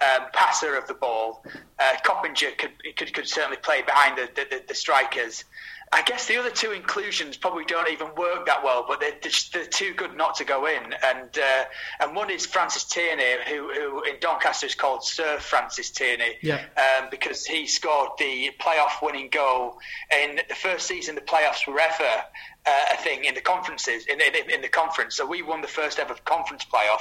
Um, 0.00 0.26
passer 0.32 0.76
of 0.76 0.86
the 0.86 0.94
ball, 0.94 1.44
uh, 1.80 1.94
Coppinger 2.04 2.52
could, 2.56 2.70
could 2.96 3.12
could 3.12 3.26
certainly 3.26 3.56
play 3.56 3.82
behind 3.82 4.16
the, 4.16 4.28
the, 4.32 4.62
the 4.68 4.74
strikers. 4.74 5.44
I 5.92 6.02
guess 6.02 6.26
the 6.26 6.36
other 6.36 6.50
two 6.50 6.72
inclusions 6.72 7.36
probably 7.36 7.64
don't 7.64 7.90
even 7.90 8.08
work 8.16 8.46
that 8.46 8.62
well, 8.62 8.84
but 8.86 9.00
they're, 9.00 9.18
they're 9.52 9.64
too 9.66 9.94
good 9.94 10.16
not 10.16 10.34
to 10.36 10.44
go 10.44 10.66
in. 10.66 10.82
And 11.04 11.38
uh, 11.38 11.64
and 12.00 12.14
one 12.14 12.30
is 12.30 12.44
Francis 12.46 12.84
Tierney, 12.84 13.22
who, 13.48 13.72
who 13.72 14.02
in 14.02 14.16
Doncaster 14.20 14.66
is 14.66 14.74
called 14.74 15.04
Sir 15.04 15.38
Francis 15.38 15.90
Tierney, 15.90 16.36
Yeah. 16.42 16.62
um, 16.76 17.08
because 17.10 17.46
he 17.46 17.66
scored 17.66 18.10
the 18.18 18.50
playoff 18.60 19.00
winning 19.02 19.28
goal 19.30 19.78
in 20.22 20.40
the 20.48 20.54
first 20.54 20.86
season 20.86 21.14
the 21.14 21.20
playoffs 21.22 21.66
were 21.66 21.80
ever 21.80 22.22
uh, 22.66 22.84
a 22.92 22.96
thing 23.02 23.24
in 23.24 23.34
the 23.34 23.40
conferences 23.40 24.06
in, 24.06 24.20
in, 24.20 24.50
in 24.50 24.60
the 24.60 24.68
conference. 24.68 25.16
So 25.16 25.26
we 25.26 25.42
won 25.42 25.62
the 25.62 25.68
first 25.68 25.98
ever 25.98 26.14
conference 26.24 26.64
playoff 26.64 27.00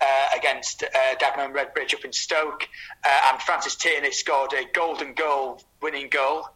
uh, 0.00 0.38
against 0.38 0.82
uh, 0.84 0.88
Dagenham 1.20 1.52
Redbridge 1.54 1.92
up 1.94 2.04
in 2.04 2.12
Stoke, 2.12 2.66
uh, 3.04 3.30
and 3.30 3.42
Francis 3.42 3.74
Tierney 3.76 4.12
scored 4.12 4.52
a 4.54 4.64
golden 4.72 5.12
goal 5.14 5.60
winning 5.82 6.08
goal. 6.08 6.48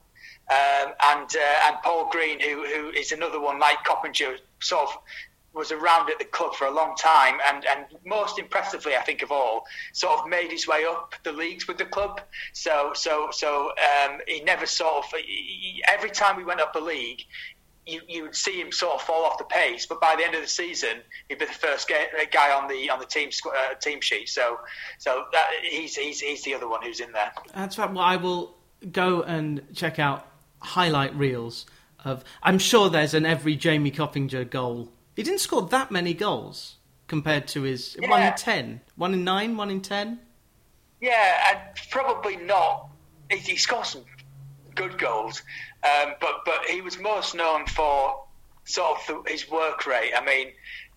Um, 0.49 0.93
and 1.05 1.29
uh, 1.35 1.67
and 1.67 1.77
Paul 1.83 2.09
Green, 2.11 2.39
who 2.41 2.65
who 2.65 2.91
is 2.91 3.11
another 3.11 3.41
one 3.41 3.59
like 3.59 3.83
Coppinger, 3.85 4.37
sort 4.61 4.89
of 4.89 4.99
was 5.53 5.73
around 5.73 6.11
at 6.11 6.19
the 6.19 6.25
club 6.25 6.55
for 6.55 6.67
a 6.67 6.71
long 6.71 6.95
time, 6.97 7.39
and, 7.49 7.65
and 7.65 7.87
most 8.05 8.39
impressively, 8.39 8.95
I 8.95 9.01
think 9.01 9.23
of 9.23 9.33
all, 9.33 9.65
sort 9.95 10.21
of 10.21 10.29
made 10.29 10.51
his 10.51 10.69
way 10.69 10.85
up 10.85 11.15
the 11.25 11.33
leagues 11.33 11.67
with 11.67 11.79
the 11.79 11.87
club. 11.87 12.21
So 12.53 12.93
so 12.95 13.29
so 13.33 13.71
um, 14.05 14.21
he 14.29 14.41
never 14.43 14.67
sort 14.67 15.05
of 15.05 15.05
he, 15.19 15.83
every 15.89 16.11
time 16.11 16.37
we 16.37 16.45
went 16.45 16.61
up 16.61 16.73
the 16.73 16.81
league. 16.81 17.23
You, 17.89 18.01
you 18.09 18.23
would 18.25 18.35
see 18.35 18.61
him 18.61 18.73
sort 18.73 18.97
of 18.97 19.03
fall 19.03 19.25
off 19.27 19.39
the 19.39 19.45
pace, 19.45 19.87
but 19.87 20.01
by 20.01 20.17
the 20.17 20.25
end 20.25 20.35
of 20.35 20.41
the 20.43 20.49
season, 20.49 20.97
he'd 21.29 21.39
be 21.39 21.45
the 21.45 21.53
first 21.53 21.89
guy, 21.89 22.09
guy 22.33 22.51
on 22.51 22.67
the 22.67 22.91
on 22.91 22.99
the 22.99 23.07
team 23.07 23.31
uh, 23.47 23.75
team 23.75 24.01
sheet. 24.01 24.29
So, 24.29 24.59
so 24.99 25.27
that, 25.31 25.47
he's, 25.63 25.95
he's 25.95 26.19
he's 26.19 26.43
the 26.43 26.55
other 26.55 26.69
one 26.69 26.83
who's 26.83 26.99
in 26.99 27.13
there. 27.13 27.31
That's 27.55 27.79
right. 27.79 27.89
Well, 27.89 28.03
I 28.03 28.17
will 28.17 28.57
go 28.91 29.23
and 29.23 29.63
check 29.73 30.01
out 30.01 30.27
highlight 30.67 31.15
reels 31.15 31.67
of. 32.05 32.25
I'm 32.43 32.59
sure 32.59 32.91
there's 32.91 33.15
an 33.15 33.27
every 33.27 33.57
Jamie 33.57 33.91
Coppinger 33.91 34.45
goal. 34.45 34.93
He 35.15 35.23
didn't 35.23 35.41
score 35.41 35.63
that 35.63 35.91
many 35.91 36.13
goals 36.13 36.77
compared 37.07 37.47
to 37.49 37.63
his 37.63 37.97
one 38.01 38.23
in 38.23 38.35
ten, 38.35 38.81
one 38.97 39.15
in 39.15 39.25
nine, 39.25 39.57
one 39.57 39.71
in 39.71 39.81
ten. 39.81 40.21
Yeah, 41.01 41.51
and 41.51 41.61
probably 41.91 42.37
not. 42.37 42.89
He, 43.31 43.39
he 43.39 43.57
scored 43.57 43.87
some 43.87 44.05
good 44.75 44.99
goals, 44.99 45.43
um, 45.83 46.15
but 46.21 46.45
but 46.45 46.65
he 46.69 46.81
was 46.81 46.99
most 46.99 47.35
known 47.35 47.67
for 47.67 48.25
sort 48.65 48.99
of 48.99 49.25
the, 49.25 49.31
his 49.31 49.51
work 49.51 49.87
rate. 49.87 50.13
I 50.17 50.25
mean, 50.25 50.53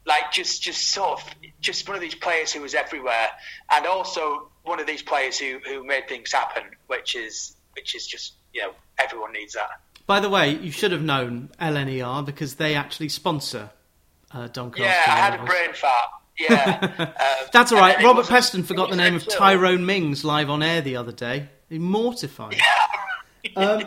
like 0.05 0.31
just 0.31 0.61
just 0.61 0.91
sort 0.91 1.21
of 1.21 1.35
just 1.61 1.87
one 1.87 1.95
of 1.95 2.01
these 2.01 2.15
players 2.15 2.51
who 2.51 2.61
was 2.61 2.73
everywhere, 2.73 3.29
and 3.71 3.85
also 3.85 4.49
one 4.63 4.79
of 4.79 4.87
these 4.87 5.01
players 5.01 5.37
who 5.37 5.59
who 5.65 5.83
made 5.85 6.07
things 6.07 6.31
happen, 6.31 6.63
which 6.87 7.15
is 7.15 7.55
which 7.79 7.95
is 7.95 8.05
just 8.05 8.33
you 8.53 8.61
know 8.61 8.71
everyone 8.97 9.31
needs 9.31 9.53
that. 9.53 9.69
By 10.05 10.19
the 10.19 10.29
way, 10.29 10.55
you 10.55 10.71
should 10.71 10.91
have 10.91 11.01
known 11.01 11.49
LNER 11.61 12.25
because 12.25 12.55
they 12.55 12.75
actually 12.75 13.09
sponsor 13.09 13.69
uh, 14.31 14.47
Doncaster. 14.47 14.83
Yeah, 14.83 15.05
I 15.07 15.17
had 15.17 15.39
a 15.39 15.43
brain 15.43 15.73
fart. 15.73 16.09
Yeah, 16.39 16.95
um, 16.97 17.47
That's 17.51 17.73
all 17.73 17.79
right. 17.79 18.01
Robert 18.01 18.25
Peston 18.25 18.63
forgot 18.63 18.89
the 18.89 18.95
name 18.95 19.13
of 19.13 19.27
Tyrone 19.27 19.85
Mings 19.85 20.23
live 20.23 20.49
on 20.49 20.63
air 20.63 20.79
the 20.79 20.95
other 20.95 21.11
day. 21.11 21.49
He 21.67 21.79
mortified. 21.79 22.55
Um, 23.55 23.83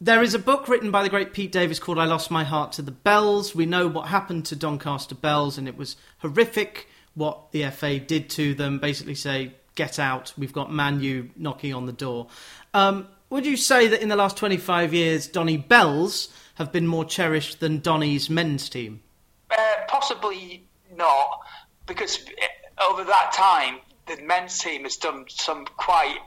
there 0.00 0.22
is 0.22 0.32
a 0.32 0.38
book 0.38 0.68
written 0.68 0.92
by 0.92 1.02
the 1.02 1.08
great 1.08 1.32
Pete 1.32 1.50
Davies 1.50 1.80
called 1.80 1.98
I 1.98 2.04
Lost 2.04 2.30
My 2.30 2.44
Heart 2.44 2.72
to 2.72 2.82
the 2.82 2.92
Belles. 2.92 3.52
We 3.54 3.66
know 3.66 3.88
what 3.88 4.06
happened 4.06 4.46
to 4.46 4.56
Doncaster 4.56 5.16
Belles, 5.16 5.58
and 5.58 5.68
it 5.68 5.76
was 5.76 5.96
horrific 6.18 6.88
what 7.14 7.50
the 7.50 7.68
FA 7.70 7.98
did 7.98 8.30
to 8.30 8.54
them. 8.54 8.78
Basically, 8.78 9.16
say, 9.16 9.52
get 9.74 9.98
out, 9.98 10.32
we've 10.36 10.52
got 10.52 10.72
Manu 10.72 11.28
knocking 11.36 11.74
on 11.74 11.86
the 11.86 11.92
door. 11.92 12.28
Um, 12.74 13.08
would 13.30 13.46
you 13.46 13.56
say 13.56 13.88
that 13.88 14.02
in 14.02 14.08
the 14.08 14.16
last 14.16 14.36
25 14.36 14.92
years, 14.92 15.26
Donny 15.26 15.56
Belles 15.56 16.28
have 16.54 16.72
been 16.72 16.86
more 16.86 17.04
cherished 17.04 17.60
than 17.60 17.80
Donny's 17.80 18.28
men's 18.28 18.68
team? 18.68 19.02
Uh, 19.50 19.56
possibly 19.88 20.64
not, 20.96 21.40
because 21.86 22.18
uh, 22.18 22.82
over 22.90 23.04
that 23.04 23.32
time, 23.32 23.78
the 24.06 24.20
men's 24.22 24.58
team 24.58 24.82
has 24.82 24.96
done 24.96 25.24
some 25.28 25.64
quite 25.64 26.18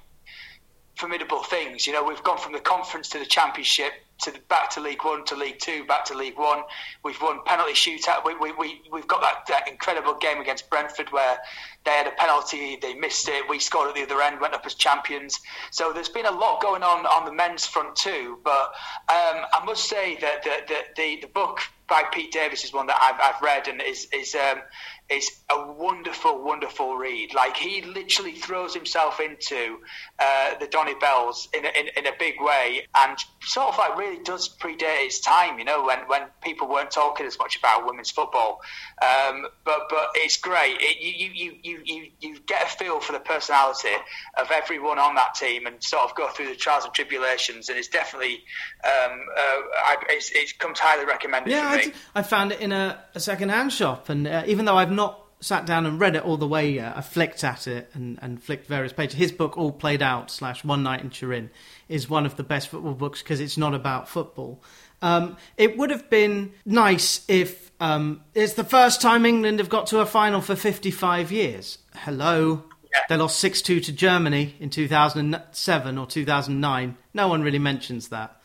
formidable 0.95 1.43
things. 1.43 1.85
You 1.85 1.93
know, 1.93 2.03
we've 2.03 2.23
gone 2.23 2.37
from 2.37 2.53
the 2.53 2.59
conference 2.59 3.09
to 3.09 3.19
the 3.19 3.25
championship 3.25 3.93
to 4.19 4.31
the, 4.31 4.39
back 4.47 4.69
to 4.71 4.81
League 4.81 5.03
One 5.03 5.25
to 5.25 5.35
League 5.35 5.59
Two, 5.59 5.85
back 5.85 6.05
to 6.05 6.13
League 6.17 6.37
One. 6.37 6.63
We've 7.03 7.21
won 7.21 7.39
penalty 7.45 7.73
shootout. 7.73 8.25
We, 8.25 8.35
we, 8.35 8.51
we, 8.53 8.81
we've 8.91 9.07
got 9.07 9.21
that, 9.21 9.45
that 9.47 9.67
incredible 9.67 10.15
game 10.15 10.39
against 10.39 10.69
Brentford 10.69 11.11
where 11.11 11.37
they 11.85 11.91
had 11.91 12.07
a 12.07 12.11
penalty, 12.11 12.77
they 12.81 12.93
missed 12.93 13.27
it. 13.27 13.49
We 13.49 13.59
scored 13.59 13.89
at 13.89 13.95
the 13.95 14.03
other 14.03 14.21
end, 14.21 14.39
went 14.39 14.53
up 14.53 14.65
as 14.65 14.75
champions. 14.75 15.39
So 15.71 15.91
there's 15.91 16.09
been 16.09 16.25
a 16.25 16.31
lot 16.31 16.61
going 16.61 16.83
on 16.83 17.05
on 17.05 17.25
the 17.25 17.33
men's 17.33 17.65
front 17.65 17.95
too. 17.95 18.39
But 18.43 18.73
um, 19.09 19.45
I 19.53 19.61
must 19.65 19.89
say 19.89 20.17
that 20.21 20.43
the, 20.43 20.51
the, 20.67 20.79
the, 20.95 21.19
the 21.21 21.27
book 21.27 21.59
by 21.87 22.03
Pete 22.11 22.31
Davies 22.31 22.63
is 22.63 22.73
one 22.73 22.87
that 22.87 22.97
I've, 23.01 23.35
I've 23.35 23.41
read 23.41 23.67
and 23.67 23.81
is 23.81 24.07
is 24.13 24.35
um, 24.35 24.61
is 25.09 25.29
a 25.51 25.71
wonderful, 25.71 26.43
wonderful 26.43 26.95
read. 26.95 27.33
Like 27.33 27.57
he 27.57 27.81
literally 27.81 28.33
throws 28.33 28.73
himself 28.73 29.19
into 29.19 29.79
uh, 30.17 30.57
the 30.59 30.67
Donny 30.67 30.95
Belles 30.95 31.49
in 31.53 31.65
a, 31.65 31.69
in, 31.69 31.87
in 31.97 32.07
a 32.07 32.13
big 32.17 32.35
way, 32.39 32.87
and 32.95 33.17
sort 33.41 33.67
of 33.67 33.77
like 33.77 33.97
really 33.97 34.23
does 34.23 34.49
predate 34.49 35.05
its 35.05 35.19
time. 35.19 35.59
You 35.59 35.65
know, 35.65 35.83
when 35.83 35.99
when 36.07 36.21
people 36.41 36.69
weren't 36.69 36.91
talking 36.91 37.25
as 37.25 37.37
much 37.37 37.57
about 37.57 37.85
women's 37.85 38.11
football. 38.11 38.61
Um, 39.01 39.47
but 39.65 39.89
but 39.89 40.09
it's 40.15 40.37
great. 40.37 40.77
It, 40.79 41.01
you, 41.01 41.29
you 41.33 41.57
you 41.61 41.81
you 41.83 42.11
you 42.19 42.39
get 42.47 42.63
a 42.63 42.67
feel 42.67 42.99
for 42.99 43.11
the 43.11 43.19
personality 43.19 43.89
of 44.37 44.49
everyone 44.51 44.99
on 44.99 45.15
that 45.15 45.35
team, 45.35 45.67
and 45.67 45.83
sort 45.83 46.03
of 46.03 46.15
go 46.15 46.29
through 46.29 46.47
the 46.47 46.55
trials 46.55 46.85
and 46.85 46.93
tribulations. 46.93 47.69
And 47.69 47.77
it's 47.77 47.89
definitely 47.89 48.43
um, 48.83 49.19
uh, 49.37 49.61
I, 49.85 49.97
it's, 50.09 50.31
it 50.31 50.57
comes 50.59 50.79
highly 50.79 51.05
recommended 51.05 51.51
Yeah, 51.51 51.72
I, 51.73 52.19
I 52.19 52.21
found 52.23 52.51
it 52.51 52.61
in 52.61 52.71
a, 52.71 53.03
a 53.15 53.19
second-hand 53.19 53.71
shop, 53.73 54.09
and 54.09 54.27
uh, 54.27 54.43
even 54.47 54.65
though 54.65 54.77
I've 54.77 54.91
not 54.91 55.23
sat 55.43 55.65
down 55.65 55.85
and 55.85 55.99
read 55.99 56.15
it 56.15 56.23
all 56.23 56.37
the 56.37 56.47
way 56.47 56.71
yet, 56.71 56.95
I 56.95 57.01
flicked 57.01 57.43
at 57.43 57.67
it 57.67 57.89
and, 57.93 58.17
and 58.21 58.41
flicked 58.41 58.67
various 58.67 58.93
pages. 58.93 59.15
His 59.15 59.31
book, 59.31 59.57
All 59.57 59.71
Played 59.71 60.01
Out 60.01 60.31
slash 60.31 60.63
One 60.63 60.83
Night 60.83 61.01
in 61.01 61.09
Turin, 61.09 61.49
is 61.89 62.09
one 62.09 62.25
of 62.25 62.37
the 62.37 62.43
best 62.43 62.69
football 62.69 62.93
books 62.93 63.21
because 63.21 63.41
it's 63.41 63.57
not 63.57 63.73
about 63.73 64.07
football. 64.07 64.63
Um, 65.01 65.35
it 65.57 65.77
would 65.77 65.89
have 65.89 66.09
been 66.09 66.53
nice 66.65 67.25
if 67.27 67.71
um, 67.81 68.21
it's 68.33 68.53
the 68.53 68.63
first 68.63 69.01
time 69.01 69.25
England 69.25 69.59
have 69.59 69.67
got 69.67 69.87
to 69.87 69.99
a 69.99 70.05
final 70.05 70.39
for 70.39 70.55
55 70.55 71.31
years. 71.31 71.77
Hello. 71.93 72.63
Yeah. 72.93 73.01
They 73.09 73.17
lost 73.17 73.39
6 73.39 73.61
2 73.63 73.81
to 73.81 73.91
Germany 73.91 74.55
in 74.61 74.69
2007 74.69 75.97
or 75.97 76.07
2009. 76.07 76.97
No 77.13 77.27
one 77.27 77.41
really 77.41 77.59
mentions 77.59 78.07
that. 78.09 78.39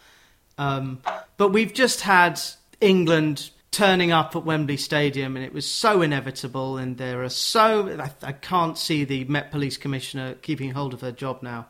Um, 0.59 1.01
but 1.37 1.51
we've 1.51 1.73
just 1.73 2.01
had 2.01 2.41
England 2.81 3.51
turning 3.71 4.11
up 4.12 4.35
at 4.35 4.45
Wembley 4.45 4.77
Stadium, 4.77 5.37
and 5.37 5.45
it 5.45 5.53
was 5.53 5.67
so 5.67 6.03
inevitable. 6.03 6.77
And 6.79 6.97
there 6.97 7.23
are 7.23 7.29
so 7.29 7.88
I, 8.01 8.11
I 8.27 8.33
can't 8.33 8.79
see 8.79 9.05
the 9.05 9.25
Met 9.25 9.51
Police 9.51 9.77
Commissioner 9.77 10.35
keeping 10.35 10.71
hold 10.71 10.95
of 10.95 11.01
her 11.01 11.12
job 11.12 11.43
now 11.43 11.67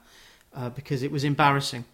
uh, 0.54 0.70
because 0.70 1.02
it 1.02 1.10
was 1.10 1.24
embarrassing. 1.24 1.84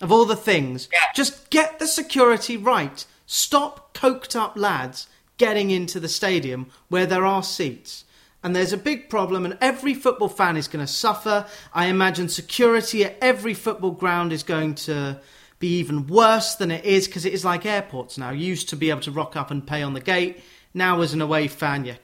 Of 0.00 0.10
all 0.10 0.24
the 0.24 0.36
things, 0.36 0.88
Yeah. 0.92 0.98
just 1.14 1.50
get 1.50 1.78
the 1.78 1.86
security 1.86 2.56
right. 2.56 3.04
Stop 3.26 3.94
coked 3.96 4.34
up 4.34 4.56
lads 4.56 5.06
getting 5.38 5.70
into 5.70 6.00
the 6.00 6.08
stadium 6.08 6.70
where 6.88 7.06
there 7.06 7.24
are 7.24 7.42
seats. 7.42 8.04
And 8.44 8.56
there's 8.56 8.72
a 8.72 8.76
big 8.76 9.08
problem, 9.08 9.44
and 9.44 9.56
every 9.60 9.94
football 9.94 10.28
fan 10.28 10.56
is 10.56 10.66
going 10.66 10.84
to 10.84 10.92
suffer. 10.92 11.46
I 11.72 11.86
imagine 11.86 12.28
security 12.28 13.04
at 13.04 13.16
every 13.20 13.54
football 13.54 13.92
ground 13.92 14.32
is 14.32 14.42
going 14.42 14.74
to 14.86 15.20
be 15.62 15.78
even 15.78 16.08
worse 16.08 16.56
than 16.56 16.72
it 16.72 16.84
is 16.84 17.06
because 17.06 17.24
it 17.24 17.32
is 17.32 17.44
like 17.44 17.64
airports 17.64 18.18
now. 18.18 18.30
You 18.30 18.44
used 18.44 18.68
to 18.70 18.76
be 18.76 18.90
able 18.90 19.00
to 19.02 19.12
rock 19.12 19.36
up 19.36 19.52
and 19.52 19.64
pay 19.64 19.80
on 19.80 19.94
the 19.94 20.00
gate. 20.00 20.42
Now, 20.74 21.00
as 21.02 21.14
an 21.14 21.22
away 21.22 21.46
fan, 21.46 21.84
you're 21.84 21.98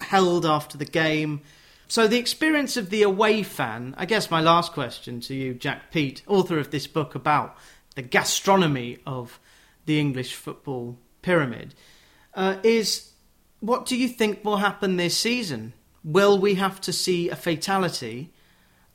held 0.00 0.46
after 0.46 0.78
the 0.78 0.84
game. 0.84 1.42
So, 1.88 2.06
the 2.06 2.20
experience 2.20 2.76
of 2.76 2.90
the 2.90 3.02
away 3.02 3.42
fan, 3.42 3.96
I 3.98 4.06
guess 4.06 4.30
my 4.30 4.40
last 4.40 4.72
question 4.72 5.20
to 5.22 5.34
you, 5.34 5.52
Jack 5.52 5.90
Peat, 5.90 6.22
author 6.28 6.60
of 6.60 6.70
this 6.70 6.86
book 6.86 7.16
about 7.16 7.56
the 7.96 8.02
gastronomy 8.02 8.98
of 9.04 9.40
the 9.84 9.98
English 9.98 10.36
football 10.36 10.96
pyramid, 11.22 11.74
uh, 12.34 12.58
is 12.62 13.10
what 13.58 13.84
do 13.84 13.96
you 13.96 14.06
think 14.06 14.44
will 14.44 14.58
happen 14.58 14.96
this 14.96 15.16
season? 15.16 15.72
Will 16.04 16.38
we 16.38 16.54
have 16.54 16.80
to 16.82 16.92
see 16.92 17.30
a 17.30 17.36
fatality 17.36 18.32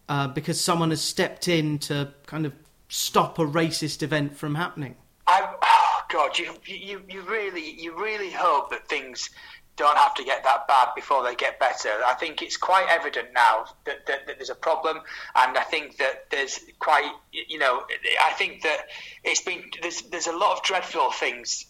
uh, 0.07 0.29
because 0.29 0.61
someone 0.61 0.91
has 0.91 1.01
stepped 1.01 1.49
in 1.49 1.77
to 1.79 2.13
kind 2.25 2.45
of 2.45 2.53
stop 2.87 3.39
a 3.39 3.45
racist 3.45 4.03
event 4.03 4.35
from 4.35 4.55
happening? 4.55 4.95
I, 5.27 5.55
oh 5.61 6.01
God, 6.09 6.37
you, 6.37 6.53
you 6.65 7.01
you 7.09 7.21
really 7.21 7.71
you 7.71 7.97
really 7.99 8.31
hope 8.31 8.69
that 8.69 8.87
things 8.87 9.29
don't 9.75 9.97
have 9.97 10.15
to 10.15 10.23
get 10.23 10.43
that 10.43 10.67
bad 10.67 10.89
before 10.95 11.23
they 11.23 11.35
get 11.35 11.59
better. 11.59 11.89
I 12.05 12.15
think 12.15 12.41
it's 12.41 12.57
quite 12.57 12.87
evident 12.89 13.27
now 13.33 13.65
that, 13.85 14.07
that, 14.07 14.25
that 14.25 14.37
there's 14.37 14.49
a 14.49 14.55
problem, 14.55 14.97
and 15.35 15.57
I 15.57 15.63
think 15.63 15.97
that 15.97 16.29
there's 16.31 16.59
quite 16.79 17.11
you 17.31 17.59
know 17.59 17.83
I 18.21 18.33
think 18.33 18.63
that 18.63 18.87
it's 19.23 19.41
been 19.41 19.63
there's 19.81 20.01
there's 20.03 20.27
a 20.27 20.35
lot 20.35 20.57
of 20.57 20.63
dreadful 20.63 21.11
things 21.11 21.65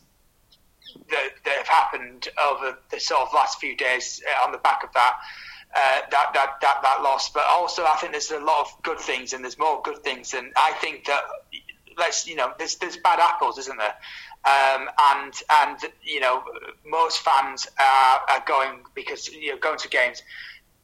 that, 1.10 1.30
that 1.46 1.58
have 1.58 1.68
happened 1.68 2.30
over 2.52 2.78
the 2.92 3.00
sort 3.00 3.22
of 3.22 3.34
last 3.34 3.60
few 3.60 3.76
days 3.76 4.22
uh, 4.28 4.46
on 4.46 4.52
the 4.52 4.58
back 4.60 4.84
of 4.84 4.94
that. 4.94 5.18
Uh, 5.76 6.02
that, 6.10 6.32
that 6.34 6.56
that 6.62 6.80
that 6.82 7.02
loss, 7.04 7.30
but 7.30 7.44
also 7.50 7.84
I 7.84 7.98
think 7.98 8.14
there's 8.14 8.32
a 8.32 8.40
lot 8.40 8.62
of 8.62 8.84
good 8.84 9.00
things, 9.00 9.34
and 9.34 9.44
there's 9.44 9.60
more 9.60 9.82
good 9.84 10.00
things, 10.00 10.34
and 10.34 10.52
I 10.56 10.72
think 10.82 11.06
that 11.06 11.22
let's 11.98 12.28
you 12.28 12.36
know 12.36 12.54
there's 12.58 12.76
there's 12.76 12.98
bad 12.98 13.20
apples, 13.20 13.58
isn't 13.58 13.78
there? 13.78 13.96
Um, 14.46 14.90
and 15.00 15.34
and 15.62 15.78
you 16.02 16.20
know 16.20 16.44
most 16.86 17.20
fans 17.20 17.68
are, 17.80 18.22
are 18.30 18.44
going 18.48 18.80
because 18.96 19.28
you 19.28 19.52
know 19.52 19.58
going 19.58 19.78
to 19.80 19.90
games 19.90 20.24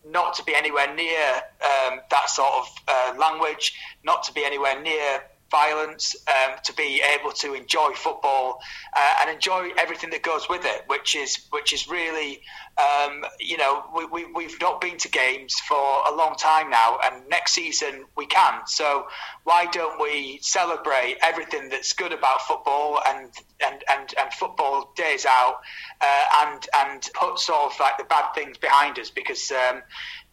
not 0.05 0.33
to 0.35 0.43
be 0.43 0.53
anywhere 0.53 0.93
near 0.93 1.27
um, 1.63 2.01
that 2.11 2.29
sort 2.29 2.51
of 2.53 2.75
uh, 2.87 3.13
language, 3.17 3.73
not 4.03 4.23
to 4.23 4.33
be 4.33 4.43
anywhere 4.43 4.81
near 4.81 5.23
violence, 5.53 6.15
um, 6.27 6.55
to 6.63 6.73
be 6.73 7.01
able 7.15 7.31
to 7.31 7.53
enjoy 7.53 7.91
football 7.93 8.59
uh, 8.97 9.13
and 9.21 9.29
enjoy 9.29 9.69
everything 9.77 10.09
that 10.09 10.23
goes 10.23 10.49
with 10.49 10.65
it, 10.65 10.83
which 10.87 11.15
is 11.15 11.45
which 11.51 11.71
is 11.71 11.87
really, 11.87 12.41
um, 12.77 13.23
you 13.39 13.57
know, 13.57 13.83
we, 13.95 14.05
we, 14.05 14.25
we've 14.33 14.59
not 14.59 14.81
been 14.81 14.97
to 14.97 15.09
games 15.09 15.53
for 15.59 15.85
a 16.11 16.15
long 16.15 16.35
time 16.35 16.71
now, 16.71 16.97
and 17.05 17.29
next 17.29 17.53
season 17.53 18.05
we 18.17 18.25
can. 18.25 18.61
So 18.65 19.05
why 19.43 19.67
don't 19.67 20.01
we 20.01 20.39
celebrate 20.41 21.17
everything 21.21 21.69
that's 21.69 21.93
good 21.93 22.11
about 22.11 22.41
football 22.41 22.99
and 23.07 23.29
and, 23.65 23.83
and, 23.89 24.13
and 24.19 24.33
football 24.33 24.91
days 24.95 25.25
out, 25.25 25.61
uh, 26.01 26.25
and 26.47 26.67
and 26.75 27.09
put 27.13 27.37
sort 27.37 27.71
of 27.71 27.79
like 27.79 27.97
the 27.99 28.05
bad 28.05 28.33
things 28.33 28.57
behind 28.57 28.97
us 28.97 29.11
because 29.11 29.51
um, 29.51 29.83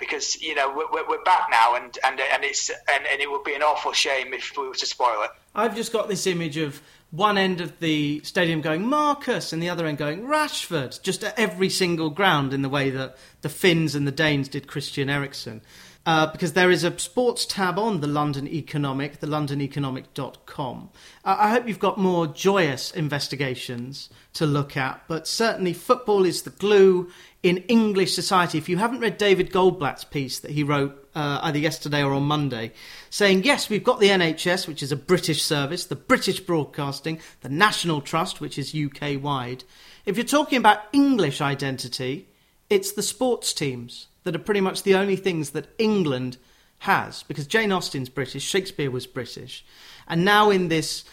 because 0.01 0.41
you 0.41 0.55
know 0.55 0.75
we're, 0.75 1.07
we're 1.09 1.23
back 1.25 1.49
now, 1.51 1.77
and 1.77 1.97
and 2.05 2.19
and 2.19 2.43
it's 2.43 2.71
and, 2.71 3.07
and 3.07 3.21
it 3.21 3.31
would 3.31 3.45
be 3.45 3.55
an 3.55 3.63
awful 3.63 3.93
shame 3.93 4.33
if 4.35 4.57
we 4.57 4.67
were 4.67 4.75
to 4.75 4.87
spoil 4.87 5.23
it. 5.23 5.31
I've 5.55 5.77
just 5.77 5.93
got 5.93 6.09
this 6.09 6.27
image 6.27 6.57
of 6.57 6.83
one 7.11 7.37
end 7.37 7.61
of 7.61 7.79
the 7.81 8.21
stadium 8.25 8.61
going 8.61 8.87
Marcus 8.87 9.53
and 9.53 9.63
the 9.63 9.69
other 9.69 9.87
end 9.87 9.99
going 9.99 10.23
Rashford, 10.23 11.03
just 11.03 11.25
at 11.25 11.39
every 11.39 11.69
single 11.69 12.11
ground 12.11 12.53
in 12.55 12.63
the 12.63 12.69
way 12.69 12.91
that 12.91 13.17
the 13.43 13.49
Finns 13.49 13.95
and 13.95 14.07
the 14.07 14.13
Danes 14.13 14.49
did 14.49 14.67
Christian 14.67 15.11
Eriksen. 15.11 15.61
Uh, 16.07 16.27
because 16.33 16.55
there 16.55 16.71
is 16.71 16.83
a 16.83 16.99
sports 16.99 17.45
tab 17.45 17.79
on 17.79 18.01
the 18.01 18.07
London 18.07 18.49
Economic, 18.49 19.21
the 19.21 19.27
londoneconomic.com. 19.27 20.89
I 21.23 21.51
hope 21.51 21.69
you've 21.69 21.79
got 21.79 21.99
more 21.99 22.27
joyous 22.27 22.91
investigations 22.93 24.09
to 24.33 24.47
look 24.47 24.75
at, 24.75 25.03
but 25.07 25.27
certainly 25.27 25.75
football 25.75 26.25
is 26.25 26.43
the 26.43 26.51
glue 26.51 27.11
in 27.43 27.59
English 27.69 28.15
society. 28.15 28.57
If 28.57 28.71
you 28.71 28.79
haven't 28.79 29.01
read 29.01 29.19
David 29.19 29.53
Goldblatt's 29.53 30.05
piece 30.05 30.39
that 30.41 30.53
he 30.53 30.63
wrote 30.63 31.09
uh, 31.15 31.41
either 31.43 31.59
yesterday 31.59 32.03
or 32.03 32.15
on 32.15 32.23
Monday, 32.23 32.73
saying, 33.11 33.45
yes, 33.45 33.69
we've 33.69 33.85
got 33.85 34.01
the 34.01 34.09
NHS, 34.09 34.67
which 34.67 34.83
is 34.83 34.93
a 34.93 34.97
British 34.97 35.43
service, 35.43 35.85
the 35.85 35.97
British 35.97 36.41
Broadcasting, 36.41 37.21
the 37.43 37.51
National 37.51 38.01
Trust, 38.01 38.41
which 38.41 38.59
is 38.59 38.75
UK 38.75 39.23
wide. 39.23 39.65
If 40.07 40.17
you're 40.17 40.25
talking 40.25 40.57
about 40.59 40.85
English 40.93 41.43
identity, 41.43 42.29
it's 42.71 42.93
the 42.93 43.03
sports 43.03 43.53
teams 43.53 44.07
that 44.25 44.35
are 44.35 44.41
pretty 44.41 44.63
much 44.63 44.85
the 44.85 44.95
only 44.95 45.17
things 45.17 45.51
that 45.51 45.69
England 45.79 46.39
has, 46.81 47.23
because 47.25 47.47
Jane 47.47 47.73
Austen's 47.73 48.09
British, 48.09 48.43
Shakespeare 48.43 48.91
was 48.91 49.07
British, 49.07 49.65
and 50.09 50.25
now 50.25 50.51
in 50.51 50.69
this 50.69 51.05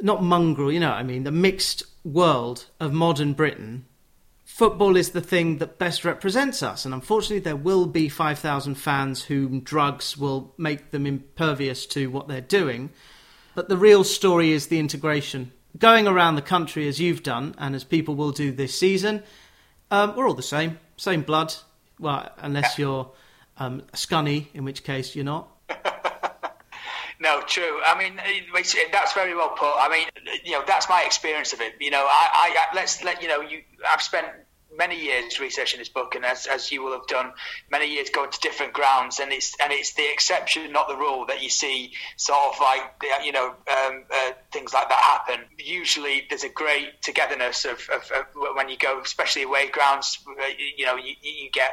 not 0.00 0.22
mongrel, 0.22 0.70
you 0.72 0.80
know 0.80 0.90
what 0.90 0.98
I 0.98 1.02
mean, 1.02 1.24
the 1.24 1.30
mixed 1.30 1.82
world 2.04 2.66
of 2.80 2.92
modern 2.92 3.32
Britain, 3.32 3.84
football 4.44 4.96
is 4.96 5.10
the 5.10 5.20
thing 5.20 5.58
that 5.58 5.78
best 5.78 6.04
represents 6.04 6.62
us. 6.62 6.84
And 6.84 6.94
unfortunately, 6.94 7.40
there 7.40 7.56
will 7.56 7.86
be 7.86 8.08
5,000 8.08 8.74
fans 8.74 9.24
whom 9.24 9.60
drugs 9.60 10.16
will 10.16 10.54
make 10.56 10.90
them 10.90 11.06
impervious 11.06 11.86
to 11.86 12.10
what 12.10 12.28
they're 12.28 12.40
doing. 12.40 12.90
But 13.54 13.68
the 13.68 13.76
real 13.76 14.04
story 14.04 14.52
is 14.52 14.68
the 14.68 14.78
integration. 14.78 15.52
Going 15.78 16.06
around 16.06 16.36
the 16.36 16.42
country 16.42 16.88
as 16.88 17.00
you've 17.00 17.22
done, 17.22 17.54
and 17.58 17.74
as 17.74 17.84
people 17.84 18.14
will 18.14 18.32
do 18.32 18.50
this 18.52 18.76
season, 18.78 19.22
um, 19.90 20.16
we're 20.16 20.26
all 20.26 20.34
the 20.34 20.42
same, 20.42 20.78
same 20.96 21.22
blood. 21.22 21.54
Well, 21.98 22.30
unless 22.38 22.78
you're 22.78 23.10
um, 23.58 23.82
scunny, 23.92 24.46
in 24.54 24.64
which 24.64 24.84
case 24.84 25.14
you're 25.14 25.24
not. 25.24 25.48
No, 27.20 27.40
true. 27.42 27.80
I 27.84 27.98
mean, 27.98 28.20
that's 28.92 29.12
very 29.12 29.34
well 29.34 29.50
put. 29.50 29.74
I 29.76 29.88
mean, 29.90 30.06
you 30.44 30.52
know, 30.52 30.62
that's 30.64 30.88
my 30.88 31.02
experience 31.04 31.52
of 31.52 31.60
it. 31.60 31.74
You 31.80 31.90
know, 31.90 32.06
I, 32.08 32.54
I 32.70 32.74
let's 32.76 33.02
let 33.02 33.22
you 33.22 33.28
know. 33.28 33.40
You, 33.40 33.62
I've 33.92 34.02
spent 34.02 34.28
many 34.76 35.02
years 35.02 35.40
researching 35.40 35.80
this 35.80 35.88
book, 35.88 36.14
and 36.14 36.24
as, 36.24 36.46
as 36.46 36.70
you 36.70 36.82
will 36.82 36.92
have 36.92 37.06
done, 37.08 37.32
many 37.70 37.92
years 37.92 38.10
going 38.10 38.30
to 38.30 38.38
different 38.40 38.72
grounds, 38.72 39.18
and 39.18 39.32
it's 39.32 39.56
and 39.60 39.72
it's 39.72 39.94
the 39.94 40.08
exception, 40.10 40.70
not 40.72 40.86
the 40.88 40.96
rule, 40.96 41.26
that 41.26 41.42
you 41.42 41.50
see 41.50 41.92
sort 42.16 42.54
of 42.54 42.60
like 42.60 43.02
you 43.24 43.32
know 43.32 43.48
um, 43.48 44.04
uh, 44.10 44.32
things 44.52 44.72
like 44.72 44.88
that 44.88 45.00
happen. 45.02 45.44
Usually, 45.58 46.24
there's 46.28 46.44
a 46.44 46.48
great 46.48 47.02
togetherness 47.02 47.64
of, 47.64 47.88
of, 47.92 48.10
of 48.12 48.26
when 48.54 48.68
you 48.68 48.76
go, 48.78 49.00
especially 49.00 49.42
away 49.42 49.68
grounds. 49.68 50.18
You 50.76 50.86
know, 50.86 50.96
you, 50.96 51.14
you 51.20 51.50
get. 51.50 51.72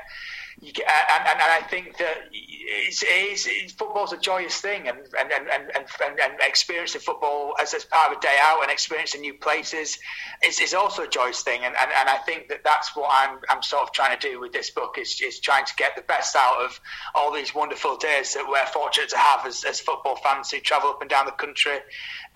You 0.61 0.71
get, 0.71 0.87
and, 0.87 1.27
and, 1.27 1.41
and 1.41 1.51
I 1.51 1.67
think 1.67 1.97
that 1.97 2.29
it's, 2.31 3.03
it's, 3.05 3.45
it's, 3.45 3.73
football's 3.73 4.13
a 4.13 4.17
joyous 4.17 4.61
thing, 4.61 4.87
and 4.87 4.97
and, 5.19 5.31
and, 5.31 5.47
and, 5.49 5.69
and, 5.75 6.19
and 6.19 6.33
experiencing 6.41 7.01
football 7.01 7.55
as, 7.61 7.73
as 7.73 7.83
part 7.85 8.11
of 8.11 8.17
a 8.17 8.21
day 8.21 8.37
out 8.41 8.61
and 8.61 8.71
experiencing 8.71 9.21
new 9.21 9.33
places 9.33 9.99
is, 10.45 10.59
is 10.59 10.73
also 10.73 11.03
a 11.03 11.07
joyous 11.07 11.41
thing. 11.41 11.61
And, 11.63 11.75
and, 11.79 11.91
and 11.97 12.09
I 12.09 12.17
think 12.17 12.47
that 12.49 12.63
that's 12.63 12.95
what 12.95 13.09
I'm, 13.11 13.39
I'm 13.49 13.61
sort 13.63 13.83
of 13.83 13.91
trying 13.91 14.17
to 14.17 14.29
do 14.29 14.39
with 14.39 14.53
this 14.53 14.71
book 14.71 14.97
is, 14.97 15.19
is 15.21 15.39
trying 15.39 15.65
to 15.65 15.73
get 15.75 15.95
the 15.95 16.01
best 16.03 16.35
out 16.35 16.63
of 16.63 16.79
all 17.13 17.33
these 17.33 17.53
wonderful 17.53 17.97
days 17.97 18.33
that 18.33 18.45
we're 18.47 18.65
fortunate 18.67 19.09
to 19.09 19.17
have 19.17 19.45
as, 19.45 19.63
as 19.63 19.79
football 19.79 20.15
fans 20.17 20.51
who 20.51 20.59
travel 20.59 20.89
up 20.89 21.01
and 21.01 21.09
down 21.09 21.25
the 21.25 21.31
country 21.31 21.77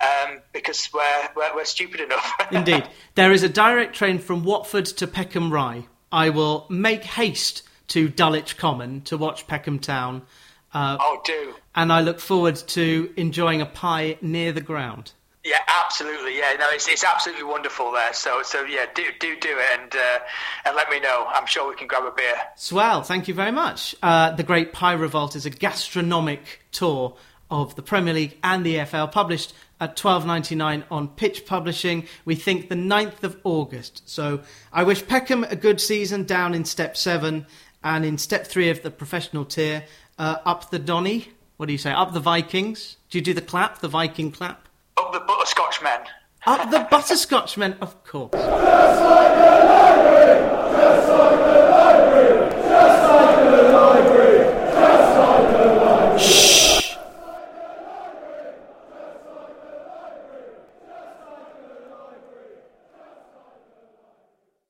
um, 0.00 0.40
because 0.52 0.90
we're, 0.92 1.28
we're, 1.36 1.54
we're 1.54 1.64
stupid 1.64 2.00
enough. 2.00 2.32
Indeed. 2.52 2.88
There 3.14 3.32
is 3.32 3.42
a 3.42 3.48
direct 3.48 3.94
train 3.94 4.18
from 4.18 4.44
Watford 4.44 4.86
to 4.86 5.06
Peckham 5.06 5.52
Rye. 5.52 5.86
I 6.12 6.30
will 6.30 6.66
make 6.68 7.04
haste 7.04 7.62
to 7.90 8.08
Dulwich 8.08 8.56
Common 8.56 9.02
to 9.02 9.16
watch 9.16 9.46
Peckham 9.46 9.78
Town. 9.78 10.22
Uh, 10.72 10.96
oh, 11.00 11.20
do. 11.24 11.54
And 11.74 11.92
I 11.92 12.00
look 12.00 12.20
forward 12.20 12.56
to 12.56 13.12
enjoying 13.16 13.60
a 13.60 13.66
pie 13.66 14.16
near 14.20 14.52
the 14.52 14.60
ground. 14.60 15.12
Yeah, 15.44 15.58
absolutely. 15.84 16.36
Yeah, 16.36 16.52
no, 16.58 16.66
it's 16.70 16.86
it's 16.86 17.02
absolutely 17.02 17.44
wonderful 17.44 17.92
there. 17.92 18.12
So 18.12 18.42
so 18.42 18.62
yeah, 18.64 18.84
do 18.94 19.04
do 19.18 19.40
do 19.40 19.56
it 19.58 19.80
and 19.80 19.94
uh, 19.94 20.18
and 20.66 20.76
let 20.76 20.90
me 20.90 21.00
know. 21.00 21.26
I'm 21.28 21.46
sure 21.46 21.68
we 21.70 21.76
can 21.76 21.86
grab 21.86 22.04
a 22.04 22.10
beer. 22.10 22.34
Swell. 22.56 23.02
Thank 23.02 23.26
you 23.26 23.32
very 23.32 23.50
much. 23.50 23.94
Uh, 24.02 24.32
the 24.32 24.42
Great 24.42 24.74
Pie 24.74 24.92
Revolt 24.92 25.36
is 25.36 25.46
a 25.46 25.50
gastronomic 25.50 26.60
tour 26.72 27.16
of 27.50 27.74
the 27.74 27.82
Premier 27.82 28.14
League 28.14 28.38
and 28.44 28.64
the 28.64 28.76
EFL, 28.76 29.10
published 29.10 29.54
at 29.80 29.96
12.99 29.96 30.84
on 30.90 31.08
Pitch 31.08 31.46
Publishing. 31.46 32.06
We 32.24 32.34
think 32.34 32.68
the 32.68 32.74
9th 32.74 33.22
of 33.24 33.38
August. 33.44 34.08
So 34.08 34.40
I 34.72 34.84
wish 34.84 35.06
Peckham 35.06 35.44
a 35.44 35.56
good 35.56 35.80
season 35.80 36.24
down 36.24 36.54
in 36.54 36.64
Step 36.64 36.96
Seven 36.96 37.46
and 37.82 38.04
in 38.04 38.18
step 38.18 38.46
three 38.46 38.68
of 38.68 38.82
the 38.82 38.90
professional 38.90 39.44
tier, 39.44 39.84
uh, 40.18 40.36
up 40.44 40.70
the 40.70 40.78
Donny. 40.78 41.28
What 41.56 41.66
do 41.66 41.72
you 41.72 41.78
say? 41.78 41.92
Up 41.92 42.12
the 42.12 42.20
Vikings. 42.20 42.96
Do 43.08 43.18
you 43.18 43.22
do 43.22 43.32
the 43.34 43.40
clap, 43.40 43.80
the 43.80 43.88
Viking 43.88 44.30
clap? 44.32 44.68
Up 44.96 45.12
the 45.12 45.20
Butterscotch 45.20 45.82
men. 45.82 46.00
Up 46.46 46.70
the 46.70 46.86
Butterscotch 46.90 47.56
men, 47.58 47.76
of 47.80 48.02
course. 48.04 48.32
Just 48.32 49.02
like 49.02 49.34
the 49.34 49.64
library, 49.66 50.40
just 50.72 51.08
like 51.08 51.38
the 51.38 51.58
library, 51.70 52.50
just 52.50 53.10
like 53.10 53.36
the 53.44 53.62
library, 53.72 54.38
just 54.72 55.18
like 55.18 55.48
the 55.52 55.66
library. 55.74 56.18
Shh. 56.18 56.59